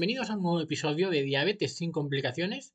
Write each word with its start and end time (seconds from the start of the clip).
Bienvenidos 0.00 0.30
a 0.30 0.36
un 0.36 0.42
nuevo 0.42 0.60
episodio 0.62 1.10
de 1.10 1.22
Diabetes 1.22 1.76
sin 1.76 1.92
complicaciones. 1.92 2.72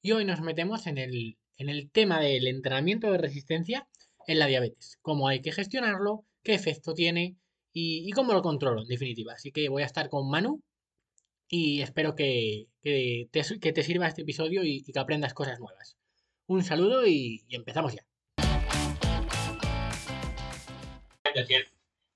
Y 0.00 0.12
hoy 0.12 0.24
nos 0.24 0.40
metemos 0.40 0.86
en 0.86 0.96
el, 0.96 1.36
en 1.58 1.68
el 1.68 1.90
tema 1.90 2.18
del 2.18 2.46
entrenamiento 2.46 3.12
de 3.12 3.18
resistencia 3.18 3.86
en 4.26 4.38
la 4.38 4.46
diabetes. 4.46 4.98
Cómo 5.02 5.28
hay 5.28 5.42
que 5.42 5.52
gestionarlo, 5.52 6.24
qué 6.42 6.54
efecto 6.54 6.94
tiene 6.94 7.36
y, 7.74 8.10
cómo 8.12 8.32
lo 8.32 8.40
controlo, 8.40 8.80
en 8.80 8.88
definitiva. 8.88 9.34
Así 9.34 9.52
que 9.52 9.68
voy 9.68 9.82
a 9.82 9.84
estar 9.84 10.08
con 10.08 10.30
Manu 10.30 10.62
y 11.46 11.82
espero 11.82 12.14
que, 12.14 12.68
te, 12.80 13.28
que 13.60 13.72
te, 13.74 13.82
sirva 13.82 14.06
este 14.06 14.22
episodio 14.22 14.64
y, 14.64 14.82
que 14.82 14.98
aprendas 14.98 15.34
cosas 15.34 15.60
nuevas. 15.60 15.98
Un 16.46 16.64
saludo 16.64 17.06
y, 17.06 17.44
empezamos 17.50 17.94
ya. 17.94 18.06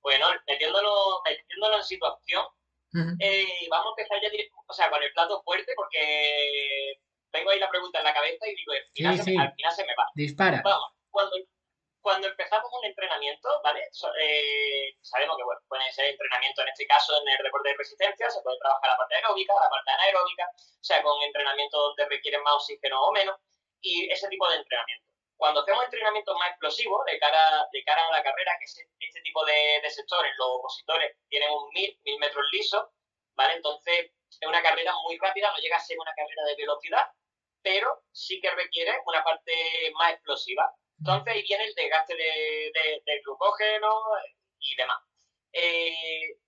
Bueno, 0.00 0.26
metiéndolo, 0.48 1.20
metiéndolo 1.26 1.76
en 1.76 1.84
situación, 1.84 2.42
eh, 2.94 3.66
vamos 3.70 3.86
a 3.86 4.00
empezar 4.00 4.20
ya 4.22 4.28
o 4.66 4.72
sea, 4.72 4.90
con 4.90 5.02
el 5.02 5.12
plato 5.12 5.42
fuerte 5.42 5.72
porque 5.76 6.98
tengo 7.30 7.50
ahí 7.50 7.58
la 7.58 7.70
pregunta 7.70 7.98
en 7.98 8.04
la 8.04 8.14
cabeza 8.14 8.48
y 8.48 8.54
digo, 8.54 8.72
al 8.72 8.92
final, 8.92 9.24
se, 9.24 9.84
me 9.84 9.94
va. 9.94 10.06
Dispara. 10.14 10.62
Vamos, 10.64 10.92
cuando, 11.10 11.36
cuando 12.00 12.28
empezamos 12.28 12.70
un 12.72 12.84
entrenamiento, 12.84 13.48
¿vale? 13.62 13.80
Eh, 14.20 14.96
sabemos 15.02 15.36
que 15.36 15.44
bueno, 15.44 15.60
puede 15.68 15.92
ser 15.92 16.06
entrenamiento 16.06 16.62
en 16.62 16.68
este 16.68 16.86
caso 16.86 17.20
en 17.20 17.28
el 17.28 17.44
deporte 17.44 17.70
de 17.70 17.76
resistencia, 17.76 18.30
se 18.30 18.42
puede 18.42 18.58
trabajar 18.58 18.90
la 18.90 18.96
parte 18.96 19.16
aeróbica, 19.16 19.52
la 19.54 19.68
parte 19.68 19.90
anaeróbica, 19.90 20.44
o 20.56 20.84
sea, 20.84 21.02
con 21.02 21.22
entrenamiento 21.22 21.76
donde 21.76 22.08
requieren 22.08 22.42
más 22.42 22.54
oxígeno 22.54 23.02
o 23.02 23.12
menos, 23.12 23.36
y 23.80 24.10
ese 24.10 24.28
tipo 24.28 24.48
de 24.48 24.56
entrenamiento. 24.56 25.05
Cuando 25.36 25.60
hacemos 25.60 25.84
entrenamientos 25.84 26.36
más 26.38 26.50
explosivos 26.50 27.04
de 27.04 27.18
cara, 27.18 27.68
de 27.70 27.84
cara 27.84 28.06
a 28.06 28.12
la 28.12 28.22
carrera, 28.22 28.52
que 28.58 28.64
este 28.64 29.20
tipo 29.22 29.44
de, 29.44 29.80
de 29.82 29.90
sectores, 29.90 30.32
los 30.38 30.48
opositores 30.58 31.16
tienen 31.28 31.50
un 31.50 31.68
mil, 31.74 31.98
mil 32.04 32.18
metros 32.18 32.44
lisos, 32.52 32.86
¿vale? 33.34 33.54
Entonces, 33.54 34.12
es 34.40 34.48
una 34.48 34.62
carrera 34.62 34.92
muy 35.04 35.18
rápida, 35.18 35.50
no 35.50 35.58
llega 35.58 35.76
a 35.76 35.80
ser 35.80 35.98
una 35.98 36.14
carrera 36.14 36.44
de 36.44 36.56
velocidad, 36.56 37.06
pero 37.62 38.02
sí 38.12 38.40
que 38.40 38.50
requiere 38.50 38.98
una 39.06 39.22
parte 39.22 39.52
más 39.98 40.12
explosiva. 40.12 40.72
Entonces, 40.98 41.34
ahí 41.34 41.42
viene 41.42 41.64
el 41.64 41.74
desgaste 41.74 42.14
de, 42.14 43.20
glucógeno 43.24 44.02
y 44.58 44.76
demás. 44.76 45.02
Eh, 45.52 46.38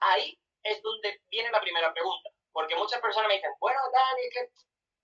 ahí 0.00 0.38
es 0.62 0.82
donde 0.82 1.20
viene 1.30 1.50
la 1.50 1.60
primera 1.60 1.92
pregunta, 1.92 2.30
porque 2.52 2.76
muchas 2.76 3.00
personas 3.00 3.28
me 3.28 3.34
dicen, 3.34 3.52
bueno, 3.60 3.80
Dani, 3.92 4.22
es 4.22 4.34
que 4.34 4.50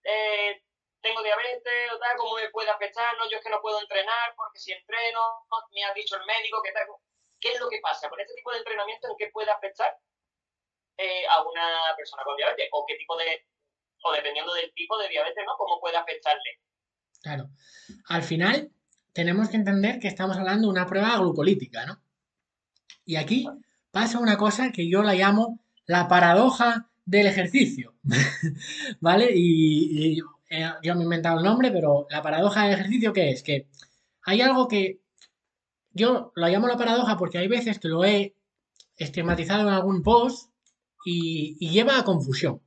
eh, 0.04 0.62
tengo 1.00 1.22
diabetes 1.22 1.92
o 1.94 1.98
tal, 1.98 2.16
¿cómo 2.16 2.36
me 2.36 2.50
puede 2.50 2.70
afectar? 2.70 3.16
No, 3.16 3.28
yo 3.30 3.38
es 3.38 3.42
que 3.42 3.50
no 3.50 3.60
puedo 3.60 3.80
entrenar 3.80 4.34
porque 4.36 4.58
si 4.58 4.72
entreno, 4.72 5.46
me 5.72 5.84
ha 5.84 5.94
dicho 5.94 6.16
el 6.16 6.26
médico 6.26 6.62
que 6.62 6.72
tengo. 6.72 7.00
¿Qué 7.40 7.52
es 7.52 7.60
lo 7.60 7.68
que 7.68 7.80
pasa 7.80 8.08
con 8.08 8.20
este 8.20 8.34
tipo 8.34 8.50
de 8.50 8.58
entrenamiento? 8.58 9.08
¿En 9.08 9.16
qué 9.16 9.30
puede 9.32 9.50
afectar 9.50 9.96
eh, 10.96 11.26
a 11.28 11.42
una 11.42 11.94
persona 11.96 12.24
con 12.24 12.36
diabetes? 12.36 12.68
¿O 12.72 12.84
qué 12.86 12.96
tipo 12.96 13.16
de, 13.16 13.46
o 14.02 14.12
dependiendo 14.12 14.52
del 14.54 14.72
tipo 14.74 14.98
de 14.98 15.08
diabetes, 15.08 15.44
¿no? 15.46 15.56
¿Cómo 15.56 15.80
puede 15.80 15.96
afectarle? 15.96 16.60
Claro. 17.22 17.48
Al 18.08 18.22
final, 18.22 18.70
tenemos 19.12 19.48
que 19.48 19.56
entender 19.56 20.00
que 20.00 20.08
estamos 20.08 20.36
hablando 20.36 20.66
de 20.66 20.72
una 20.72 20.86
prueba 20.86 21.16
glucolítica, 21.18 21.86
¿no? 21.86 22.02
Y 23.04 23.16
aquí 23.16 23.46
pasa 23.92 24.18
una 24.18 24.36
cosa 24.36 24.72
que 24.72 24.90
yo 24.90 25.02
la 25.02 25.14
llamo 25.14 25.60
la 25.86 26.08
paradoja 26.08 26.90
del 27.06 27.26
ejercicio, 27.26 27.94
¿vale? 29.00 29.30
y 29.32 30.20
yo 30.82 30.94
me 30.94 31.00
he 31.00 31.04
inventado 31.04 31.38
el 31.38 31.44
nombre, 31.44 31.70
pero 31.70 32.06
la 32.10 32.22
paradoja 32.22 32.64
del 32.64 32.74
ejercicio, 32.74 33.12
¿qué 33.12 33.30
es? 33.30 33.42
Que 33.42 33.68
hay 34.22 34.40
algo 34.40 34.68
que 34.68 35.00
yo 35.90 36.32
lo 36.34 36.48
llamo 36.48 36.68
la 36.68 36.76
paradoja 36.76 37.16
porque 37.16 37.38
hay 37.38 37.48
veces 37.48 37.78
que 37.78 37.88
lo 37.88 38.04
he 38.04 38.34
estigmatizado 38.96 39.62
en 39.62 39.74
algún 39.74 40.02
post 40.02 40.50
y, 41.04 41.56
lleva 41.70 41.98
a 41.98 42.04
confusión, 42.04 42.60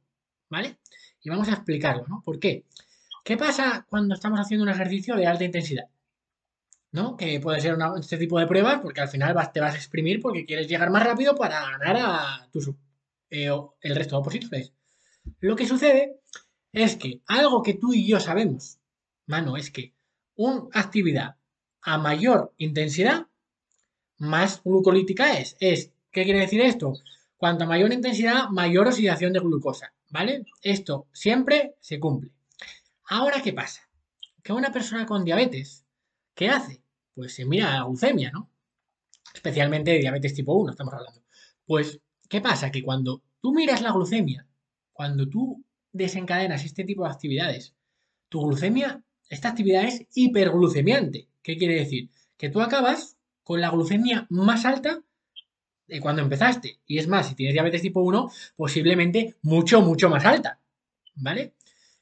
¿vale? 0.49 0.77
Y 1.21 1.29
vamos 1.29 1.47
a 1.49 1.53
explicarlo, 1.53 2.05
¿no? 2.07 2.21
¿Por 2.23 2.39
qué? 2.39 2.65
¿Qué 3.23 3.37
pasa 3.37 3.85
cuando 3.89 4.15
estamos 4.15 4.39
haciendo 4.39 4.63
un 4.63 4.69
ejercicio 4.69 5.15
de 5.15 5.27
alta 5.27 5.43
intensidad? 5.43 5.85
¿No? 6.91 7.15
Que 7.15 7.39
puede 7.39 7.61
ser 7.61 7.77
este 7.99 8.17
tipo 8.17 8.39
de 8.39 8.47
pruebas 8.47 8.79
porque 8.81 9.01
al 9.01 9.07
final 9.07 9.35
te 9.53 9.61
vas 9.61 9.75
a 9.75 9.77
exprimir 9.77 10.19
porque 10.19 10.45
quieres 10.45 10.67
llegar 10.67 10.89
más 10.89 11.05
rápido 11.05 11.35
para 11.35 11.61
ganar 11.61 11.97
a 11.97 12.49
tus, 12.51 12.69
eh, 13.29 13.49
el 13.81 13.95
resto 13.95 14.15
de 14.15 14.19
opositores. 14.19 14.73
Lo 15.39 15.55
que 15.55 15.67
sucede 15.67 16.19
es 16.73 16.95
que 16.95 17.21
algo 17.27 17.61
que 17.63 17.73
tú 17.73 17.93
y 17.93 18.07
yo 18.07 18.19
sabemos, 18.19 18.79
mano, 19.25 19.57
es 19.57 19.71
que 19.71 19.93
una 20.35 20.67
actividad 20.73 21.35
a 21.81 21.97
mayor 21.97 22.53
intensidad, 22.57 23.27
más 24.17 24.61
glucolítica 24.63 25.39
es. 25.39 25.57
es. 25.59 25.91
¿Qué 26.11 26.23
quiere 26.23 26.39
decir 26.39 26.61
esto? 26.61 26.93
Cuanto 27.37 27.65
mayor 27.65 27.91
intensidad, 27.91 28.49
mayor 28.49 28.87
oxidación 28.87 29.33
de 29.33 29.39
glucosa, 29.39 29.93
¿vale? 30.09 30.45
Esto 30.61 31.07
siempre 31.11 31.75
se 31.79 31.99
cumple. 31.99 32.31
Ahora, 33.05 33.41
¿qué 33.41 33.51
pasa? 33.51 33.89
Que 34.43 34.53
una 34.53 34.71
persona 34.71 35.07
con 35.07 35.25
diabetes, 35.25 35.85
¿qué 36.35 36.49
hace? 36.49 36.83
Pues 37.15 37.33
se 37.33 37.45
mira 37.45 37.71
a 37.73 37.79
la 37.79 37.85
glucemia, 37.85 38.31
¿no? 38.31 38.49
Especialmente 39.33 39.97
diabetes 39.97 40.35
tipo 40.35 40.53
1, 40.53 40.71
estamos 40.71 40.93
hablando. 40.93 41.23
Pues, 41.65 41.99
¿qué 42.29 42.41
pasa? 42.41 42.71
Que 42.71 42.83
cuando 42.83 43.23
tú 43.41 43.53
miras 43.53 43.81
la 43.81 43.91
glucemia, 43.91 44.47
cuando 44.93 45.27
tú 45.27 45.63
desencadenas 45.91 46.65
este 46.65 46.83
tipo 46.83 47.03
de 47.03 47.11
actividades, 47.11 47.75
tu 48.29 48.41
glucemia, 48.41 49.03
esta 49.29 49.49
actividad 49.49 49.83
es 49.83 50.05
hiperglucemiante. 50.13 51.27
¿Qué 51.41 51.57
quiere 51.57 51.75
decir? 51.75 52.09
Que 52.37 52.49
tú 52.49 52.61
acabas 52.61 53.17
con 53.43 53.61
la 53.61 53.69
glucemia 53.69 54.27
más 54.29 54.65
alta 54.65 55.01
de 55.87 55.99
cuando 55.99 56.21
empezaste. 56.21 56.79
Y 56.85 56.97
es 56.97 57.07
más, 57.07 57.27
si 57.27 57.35
tienes 57.35 57.53
diabetes 57.53 57.81
tipo 57.81 58.01
1, 58.01 58.31
posiblemente 58.55 59.35
mucho, 59.41 59.81
mucho 59.81 60.09
más 60.09 60.25
alta. 60.25 60.59
¿Vale? 61.15 61.53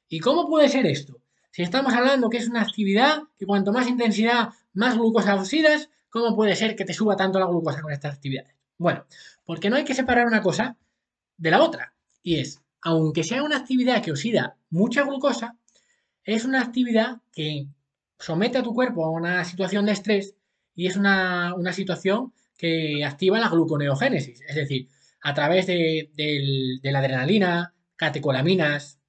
¿Y 0.07 0.19
cómo 0.19 0.47
puede 0.47 0.69
ser 0.69 0.85
esto? 0.85 1.21
Si 1.51 1.63
estamos 1.63 1.94
hablando 1.94 2.29
que 2.29 2.38
es 2.38 2.47
una 2.47 2.61
actividad 2.61 3.23
que 3.38 3.45
cuanto 3.45 3.71
más 3.71 3.88
intensidad, 3.88 4.50
más 4.73 4.95
glucosa 4.95 5.35
oxidas, 5.35 5.89
¿cómo 6.09 6.35
puede 6.35 6.56
ser 6.56 6.75
que 6.75 6.85
te 6.85 6.94
suba 6.94 7.16
tanto 7.16 7.39
la 7.39 7.47
glucosa 7.47 7.81
con 7.81 7.91
estas 7.91 8.16
actividades? 8.16 8.56
Bueno, 8.77 9.06
porque 9.45 9.69
no 9.69 9.75
hay 9.75 9.83
que 9.83 9.95
separar 9.95 10.25
una 10.25 10.41
cosa 10.41 10.77
de 11.38 11.51
la 11.51 11.61
otra. 11.61 11.94
Y 12.21 12.39
es, 12.39 12.61
aunque 12.81 13.23
sea 13.23 13.44
una 13.44 13.57
actividad 13.57 14.01
que 14.01 14.12
oxida 14.12 14.57
mucha 14.69 15.03
glucosa, 15.03 15.57
es 16.23 16.45
una 16.45 16.62
actividad 16.62 17.17
que 17.31 17.67
somete 18.17 18.57
a 18.57 18.63
tu 18.63 18.73
cuerpo 18.73 19.06
a 19.06 19.12
una 19.12 19.44
situación 19.45 19.85
de 19.85 19.94
estrés 19.94 20.35
y 20.75 20.88
es 20.88 20.95
una, 20.95 21.56
situación 21.73 22.34
que 22.57 23.03
activa 23.06 23.39
la 23.39 23.50
gluconeogénesis, 23.50 24.41
es 24.47 24.56
decir, 24.56 24.88
a 25.22 25.34
través 25.34 25.68
de, 25.68 26.09
la 26.84 27.00
adrenalina, 27.00 27.73
catecolaminas, 27.95 29.00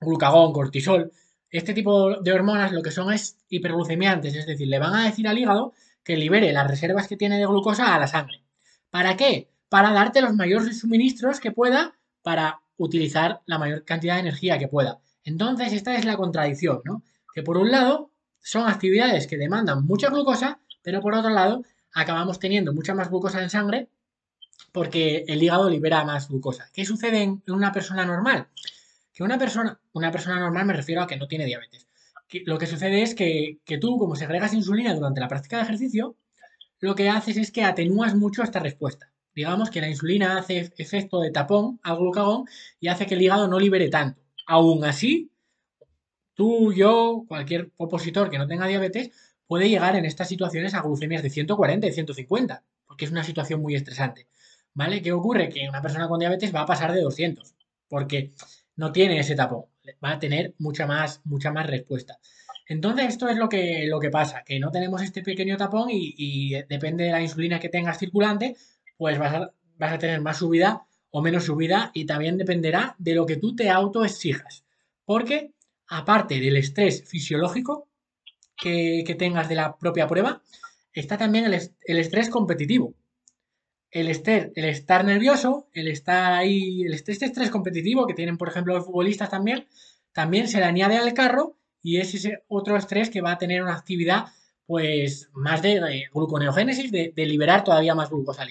glucagón, 0.00 0.52
cortisol, 0.52 1.12
este 1.50 1.74
tipo 1.74 2.20
de 2.20 2.32
hormonas 2.32 2.72
lo 2.72 2.82
que 2.82 2.90
son 2.90 3.12
es 3.12 3.38
hiperglucemiantes, 3.48 4.34
es 4.34 4.46
decir, 4.46 4.68
le 4.68 4.78
van 4.78 4.94
a 4.94 5.04
decir 5.06 5.26
al 5.28 5.38
hígado 5.38 5.72
que 6.02 6.16
libere 6.16 6.52
las 6.52 6.68
reservas 6.68 7.08
que 7.08 7.16
tiene 7.16 7.38
de 7.38 7.46
glucosa 7.46 7.94
a 7.94 7.98
la 7.98 8.06
sangre. 8.06 8.42
¿Para 8.90 9.16
qué? 9.16 9.50
Para 9.68 9.92
darte 9.92 10.20
los 10.20 10.34
mayores 10.34 10.80
suministros 10.80 11.40
que 11.40 11.50
pueda 11.50 11.98
para 12.22 12.60
utilizar 12.76 13.42
la 13.46 13.58
mayor 13.58 13.84
cantidad 13.84 14.14
de 14.14 14.20
energía 14.20 14.58
que 14.58 14.68
pueda. 14.68 15.00
Entonces, 15.24 15.72
esta 15.72 15.96
es 15.96 16.04
la 16.04 16.16
contradicción, 16.16 16.80
¿no? 16.84 17.02
Que 17.34 17.42
por 17.42 17.56
un 17.56 17.70
lado 17.70 18.10
son 18.40 18.68
actividades 18.68 19.26
que 19.26 19.36
demandan 19.36 19.84
mucha 19.84 20.08
glucosa, 20.08 20.60
pero 20.82 21.00
por 21.00 21.14
otro 21.14 21.30
lado 21.30 21.64
acabamos 21.92 22.38
teniendo 22.38 22.72
mucha 22.72 22.94
más 22.94 23.10
glucosa 23.10 23.42
en 23.42 23.50
sangre 23.50 23.88
porque 24.72 25.24
el 25.26 25.42
hígado 25.42 25.68
libera 25.68 26.04
más 26.04 26.28
glucosa. 26.28 26.70
¿Qué 26.72 26.84
sucede 26.84 27.22
en 27.22 27.42
una 27.48 27.72
persona 27.72 28.04
normal? 28.04 28.48
Que 29.12 29.22
una 29.22 29.38
persona, 29.38 29.80
una 29.92 30.12
persona 30.12 30.38
normal 30.38 30.66
me 30.66 30.74
refiero 30.74 31.02
a 31.02 31.06
que 31.06 31.16
no 31.16 31.26
tiene 31.26 31.46
diabetes. 31.46 31.88
lo 32.44 32.58
que 32.58 32.66
sucede 32.66 33.02
es 33.02 33.14
que, 33.14 33.58
que 33.64 33.78
tú, 33.78 33.98
como 33.98 34.16
segregas 34.16 34.54
insulina 34.54 34.94
durante 34.94 35.20
la 35.20 35.28
práctica 35.28 35.56
de 35.56 35.62
ejercicio, 35.64 36.16
lo 36.80 36.94
que 36.94 37.08
haces 37.08 37.36
es 37.38 37.50
que 37.50 37.64
atenúas 37.64 38.14
mucho 38.14 38.42
esta 38.42 38.60
respuesta 38.60 39.10
digamos 39.36 39.68
que 39.70 39.82
la 39.82 39.88
insulina 39.88 40.38
hace 40.38 40.72
efecto 40.78 41.20
de 41.20 41.30
tapón 41.30 41.78
al 41.82 41.98
glucagón 41.98 42.46
y 42.80 42.88
hace 42.88 43.06
que 43.06 43.14
el 43.14 43.22
hígado 43.22 43.46
no 43.46 43.60
libere 43.60 43.90
tanto. 43.90 44.22
Aún 44.46 44.82
así, 44.84 45.30
tú, 46.34 46.72
yo, 46.72 47.24
cualquier 47.28 47.70
opositor 47.76 48.30
que 48.30 48.38
no 48.38 48.48
tenga 48.48 48.66
diabetes, 48.66 49.10
puede 49.46 49.68
llegar 49.68 49.94
en 49.94 50.06
estas 50.06 50.28
situaciones 50.28 50.72
a 50.72 50.80
glucemias 50.80 51.22
de 51.22 51.28
140 51.28 51.86
y 51.86 51.92
150, 51.92 52.64
porque 52.86 53.04
es 53.04 53.10
una 53.10 53.22
situación 53.24 53.60
muy 53.60 53.74
estresante. 53.74 54.26
¿Vale? 54.72 55.02
¿Qué 55.02 55.12
ocurre? 55.12 55.50
Que 55.50 55.68
una 55.68 55.82
persona 55.82 56.08
con 56.08 56.18
diabetes 56.18 56.54
va 56.54 56.62
a 56.62 56.66
pasar 56.66 56.92
de 56.92 57.02
200, 57.02 57.54
porque 57.88 58.32
no 58.74 58.90
tiene 58.90 59.18
ese 59.18 59.34
tapón, 59.34 59.66
va 60.02 60.12
a 60.12 60.18
tener 60.18 60.54
mucha 60.58 60.86
más, 60.86 61.20
mucha 61.24 61.52
más 61.52 61.66
respuesta. 61.66 62.18
Entonces, 62.68 63.08
esto 63.08 63.28
es 63.28 63.36
lo 63.36 63.48
que, 63.48 63.86
lo 63.86 64.00
que 64.00 64.10
pasa, 64.10 64.42
que 64.44 64.58
no 64.58 64.70
tenemos 64.70 65.02
este 65.02 65.22
pequeño 65.22 65.56
tapón 65.56 65.90
y, 65.90 66.14
y 66.16 66.50
depende 66.68 67.04
de 67.04 67.12
la 67.12 67.22
insulina 67.22 67.60
que 67.60 67.68
tengas 67.68 67.98
circulante, 67.98 68.56
pues 68.96 69.18
vas 69.18 69.34
a, 69.34 69.98
tener 69.98 70.20
más 70.20 70.38
subida 70.38 70.86
o 71.10 71.22
menos 71.22 71.44
subida 71.44 71.90
y 71.94 72.06
también 72.06 72.36
dependerá 72.36 72.94
de 72.98 73.14
lo 73.14 73.26
que 73.26 73.36
tú 73.36 73.54
te 73.54 73.70
autoexijas. 73.70 74.64
Porque 75.04 75.52
aparte 75.86 76.40
del 76.40 76.56
estrés 76.56 77.08
fisiológico 77.08 77.88
que, 78.56 79.16
tengas 79.18 79.48
de 79.48 79.54
la 79.54 79.76
propia 79.76 80.06
prueba, 80.06 80.42
está 80.92 81.16
también 81.16 81.44
el, 81.44 81.98
estrés 81.98 82.28
competitivo. 82.30 82.94
el, 83.90 84.08
el 84.08 84.64
estar 84.64 85.04
nervioso, 85.04 85.68
el 85.72 85.88
estar 85.88 86.32
ahí, 86.32 86.82
el 86.82 86.94
estrés, 86.94 87.16
este 87.16 87.26
estrés 87.26 87.50
competitivo 87.50 88.06
que 88.06 88.14
tienen, 88.14 88.38
por 88.38 88.48
ejemplo, 88.48 88.74
los 88.74 88.86
futbolistas 88.86 89.30
también, 89.30 89.66
también 90.12 90.48
se 90.48 90.58
le 90.58 90.64
añade 90.64 90.96
al 90.96 91.14
carro 91.14 91.56
y 91.82 91.98
es 91.98 92.14
ese 92.14 92.42
otro 92.48 92.76
estrés 92.76 93.10
que 93.10 93.20
va 93.20 93.32
a 93.32 93.38
tener 93.38 93.62
una 93.62 93.74
actividad 93.74 94.26
pues 94.66 95.30
más 95.32 95.62
de, 95.62 96.08
gluconeogénesis, 96.12 96.90
de, 96.90 97.12
liberar 97.26 97.62
todavía 97.62 97.94
más 97.94 98.10
glucosa. 98.10 98.44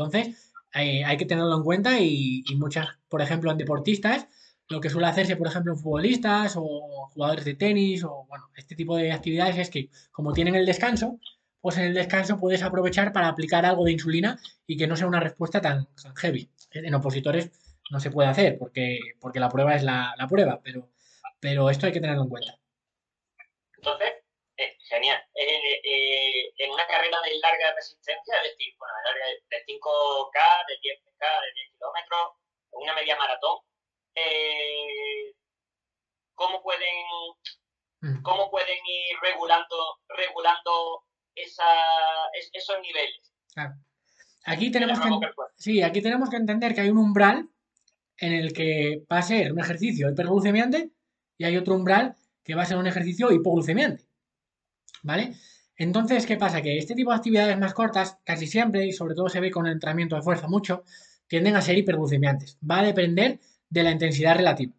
Entonces, 0.00 0.54
eh, 0.74 1.04
hay 1.04 1.16
que 1.18 1.26
tenerlo 1.26 1.56
en 1.56 1.62
cuenta 1.62 2.00
y, 2.00 2.42
muchas, 2.56 2.88
por 3.10 3.20
ejemplo, 3.20 3.50
en 3.50 3.58
deportistas, 3.58 4.28
lo 4.68 4.80
que 4.80 4.88
suele 4.88 5.08
hacerse, 5.08 5.36
por 5.36 5.48
ejemplo, 5.48 5.72
en 5.72 5.78
futbolistas 5.78 6.54
o 6.56 7.10
jugadores 7.12 7.44
de 7.44 7.54
tenis 7.54 8.02
o, 8.04 8.24
bueno, 8.26 8.48
este 8.56 8.74
tipo 8.74 8.96
de 8.96 9.12
actividades 9.12 9.58
es 9.58 9.68
que 9.68 9.90
como 10.10 10.32
tienen 10.32 10.54
el 10.54 10.64
descanso, 10.64 11.18
pues 11.60 11.76
en 11.76 11.84
el 11.84 11.94
descanso 11.94 12.38
puedes 12.38 12.62
aprovechar 12.62 13.12
para 13.12 13.28
aplicar 13.28 13.66
algo 13.66 13.84
de 13.84 13.92
insulina 13.92 14.38
y 14.66 14.78
que 14.78 14.86
no 14.86 14.96
sea 14.96 15.06
una 15.06 15.20
respuesta 15.20 15.60
tan, 15.60 15.86
heavy. 16.16 16.48
En 16.70 16.94
opositores 16.94 17.50
no 17.90 18.00
se 18.00 18.10
puede 18.10 18.30
hacer 18.30 18.56
porque, 18.58 19.00
porque 19.20 19.40
la 19.40 19.50
prueba 19.50 19.74
es 19.74 19.82
la, 19.82 20.14
prueba, 20.30 20.60
pero, 20.62 20.88
pero 21.40 21.68
esto 21.68 21.86
hay 21.86 21.92
que 21.92 22.00
tenerlo 22.00 22.22
en 22.22 22.28
cuenta. 22.30 22.58
Entonces, 23.76 24.12
eh, 24.56 24.76
genial. 24.88 25.22
Eh, 25.34 26.52
en 26.58 26.70
una 26.70 26.86
carrera 26.86 27.16
de 27.24 27.38
larga 27.38 27.74
resistencia, 27.74 28.36
es 28.36 28.50
decir, 28.52 28.74
bueno, 28.78 28.94
de 29.48 29.64
5K, 29.64 30.38
de 30.68 30.74
10K, 30.80 31.40
de 31.40 31.52
10 31.54 31.70
kilómetros, 31.72 32.32
una 32.72 32.94
media 32.94 33.16
maratón, 33.16 33.58
¿cómo 36.34 36.62
pueden 36.62 36.96
mm. 38.02 38.22
cómo 38.22 38.50
pueden 38.50 38.78
regulando 39.30 39.76
regulando 40.08 41.04
esos 41.34 42.76
niveles. 42.82 43.32
Aquí 44.44 44.70
tenemos, 44.70 44.98
que, 44.98 45.06
sí, 45.56 45.82
aquí 45.82 46.00
tenemos 46.00 46.30
que 46.30 46.36
entender 46.36 46.74
que 46.74 46.80
hay 46.80 46.90
un 46.90 46.98
umbral 46.98 47.48
en 48.16 48.32
el 48.32 48.52
que 48.52 49.04
va 49.10 49.18
a 49.18 49.22
ser 49.22 49.52
un 49.52 49.60
ejercicio 49.60 50.10
hiperglucemiante 50.10 50.90
y 51.36 51.44
hay 51.44 51.56
otro 51.56 51.74
umbral 51.74 52.16
que 52.42 52.54
va 52.54 52.62
a 52.62 52.66
ser 52.66 52.78
un 52.78 52.86
ejercicio 52.86 53.30
hipoglucemiante. 53.30 54.04
¿Vale? 55.02 55.34
Entonces, 55.76 56.26
¿qué 56.26 56.36
pasa? 56.36 56.60
Que 56.60 56.76
este 56.76 56.94
tipo 56.94 57.10
de 57.10 57.16
actividades 57.16 57.58
más 57.58 57.72
cortas, 57.72 58.18
casi 58.24 58.46
siempre, 58.46 58.86
y 58.86 58.92
sobre 58.92 59.14
todo 59.14 59.28
se 59.28 59.40
ve 59.40 59.50
con 59.50 59.66
el 59.66 59.72
entrenamiento 59.72 60.16
de 60.16 60.22
fuerza 60.22 60.46
mucho, 60.46 60.84
tienden 61.26 61.56
a 61.56 61.62
ser 61.62 61.78
hiperglucemiantes. 61.78 62.58
Va 62.68 62.80
a 62.80 62.84
depender 62.84 63.40
de 63.68 63.82
la 63.82 63.90
intensidad 63.90 64.36
relativa. 64.36 64.74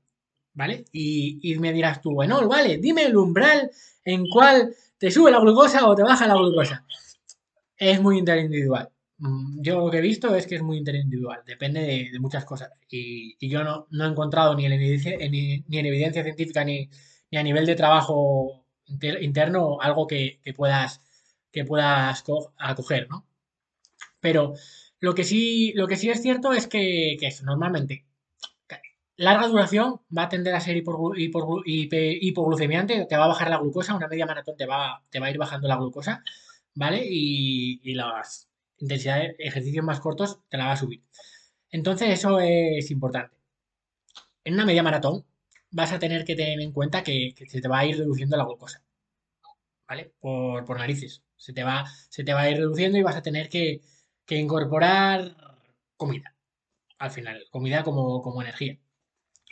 ¿Vale? 0.54 0.86
Y, 0.92 1.40
y 1.42 1.58
me 1.60 1.72
dirás 1.72 2.02
tú, 2.02 2.12
bueno, 2.12 2.48
vale, 2.48 2.78
dime 2.78 3.04
el 3.04 3.16
umbral 3.16 3.72
en 4.04 4.28
cuál 4.28 4.76
¿Te 5.02 5.10
sube 5.10 5.32
la 5.32 5.40
glucosa 5.40 5.88
o 5.88 5.96
te 5.96 6.04
baja 6.04 6.28
la 6.28 6.36
glucosa? 6.36 6.86
Es 7.76 8.00
muy 8.00 8.20
interindividual. 8.20 8.88
Mm, 9.18 9.60
yo 9.64 9.80
lo 9.80 9.90
que 9.90 9.98
he 9.98 10.02
visto 10.02 10.36
es 10.36 10.46
que 10.46 10.54
es 10.54 10.62
muy 10.62 10.78
interindividual, 10.78 11.42
depende 11.44 11.82
de, 12.12 12.20
muchas 12.20 12.46
cosas. 12.46 12.70
Y, 12.88 13.36
yo 13.50 13.64
no, 13.64 13.88
he 13.92 14.08
encontrado 14.08 14.54
ni 14.56 14.68
en 14.68 14.74
evidencia, 14.74 15.18
ni, 15.18 15.66
en 15.72 15.86
evidencia 15.88 16.24
científica 16.24 16.64
ni, 16.64 16.88
a 17.36 17.42
nivel 17.42 17.66
de 17.66 17.74
trabajo 17.74 18.64
interno 18.86 19.82
algo 19.82 20.06
que, 20.06 20.40
puedas, 20.56 21.02
que 21.52 21.66
puedas 21.66 22.24
acoger, 22.60 23.10
¿no? 23.10 23.26
Pero 24.20 24.54
lo 25.00 25.16
que 25.16 25.24
sí, 25.24 25.74
lo 25.74 25.88
que 25.88 25.98
sí 25.98 26.12
es 26.12 26.22
cierto 26.22 26.54
es 26.54 26.68
que, 26.68 27.18
que 27.20 27.34
normalmente 27.44 28.06
larga 29.18 29.48
duración 29.48 30.02
va 30.16 30.24
a 30.24 30.30
tender 30.30 30.54
a 30.56 30.62
ser 30.62 30.78
hipoglucemiante, 30.78 33.06
te 33.06 33.18
va 33.18 33.26
a 33.26 33.28
bajar 33.28 33.50
la 33.50 33.58
glucosa, 33.60 33.96
una 33.96 34.08
media 34.08 34.26
maratón 34.26 34.56
te 34.58 34.66
va, 34.66 35.04
te 35.10 35.20
va 35.20 35.28
a 35.28 35.32
ir 35.32 35.38
bajando 35.38 35.68
la 35.68 35.78
glucosa, 35.78 36.24
¿vale? 36.76 37.06
Y, 37.10 37.94
las 37.94 38.50
intensidades, 38.78 39.36
ejercicios 39.40 39.86
más 39.86 40.00
cortos 40.00 40.40
te 40.50 40.58
la 40.58 40.66
va 40.68 40.74
a 40.74 40.78
subir. 40.78 41.04
Entonces 41.72 42.10
eso 42.10 42.40
es 42.40 42.92
importante. 42.92 43.36
En 44.44 44.56
una 44.56 44.66
media 44.66 44.84
maratón 44.84 45.26
vas 45.72 45.92
a 45.92 46.00
tener 46.00 46.26
que 46.26 46.36
tener 46.36 46.60
en 46.62 46.72
cuenta 46.74 47.04
que, 47.04 47.34
se 47.48 47.62
te 47.62 47.68
va 47.68 47.80
a 47.80 47.86
ir 47.86 47.98
reduciendo 47.98 48.38
la 48.38 48.46
glucosa, 48.46 48.84
¿vale? 49.88 50.14
Por, 50.20 50.80
narices. 50.80 51.24
Se 51.38 51.54
te, 51.54 51.64
va, 51.64 51.86
se 52.10 52.24
te 52.24 52.34
va 52.34 52.42
a 52.42 52.50
ir 52.50 52.58
reduciendo 52.58 52.98
y 52.98 53.04
vas 53.04 53.16
a 53.16 53.22
tener 53.22 53.50
que, 53.50 53.82
incorporar 54.30 55.36
comida. 55.98 56.36
Al 57.00 57.12
final, 57.12 57.48
comida 57.52 57.84
como, 57.84 58.22
como 58.22 58.42
energía. 58.42 58.80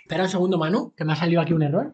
Espera 0.09 0.23
un 0.23 0.29
segundo, 0.29 0.57
Manu, 0.57 0.91
que 0.97 1.05
me 1.05 1.13
ha 1.13 1.15
salido 1.15 1.39
aquí 1.39 1.53
un 1.53 1.61
error. 1.61 1.93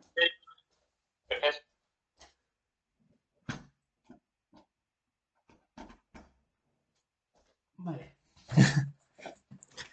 Vale. 7.75 8.15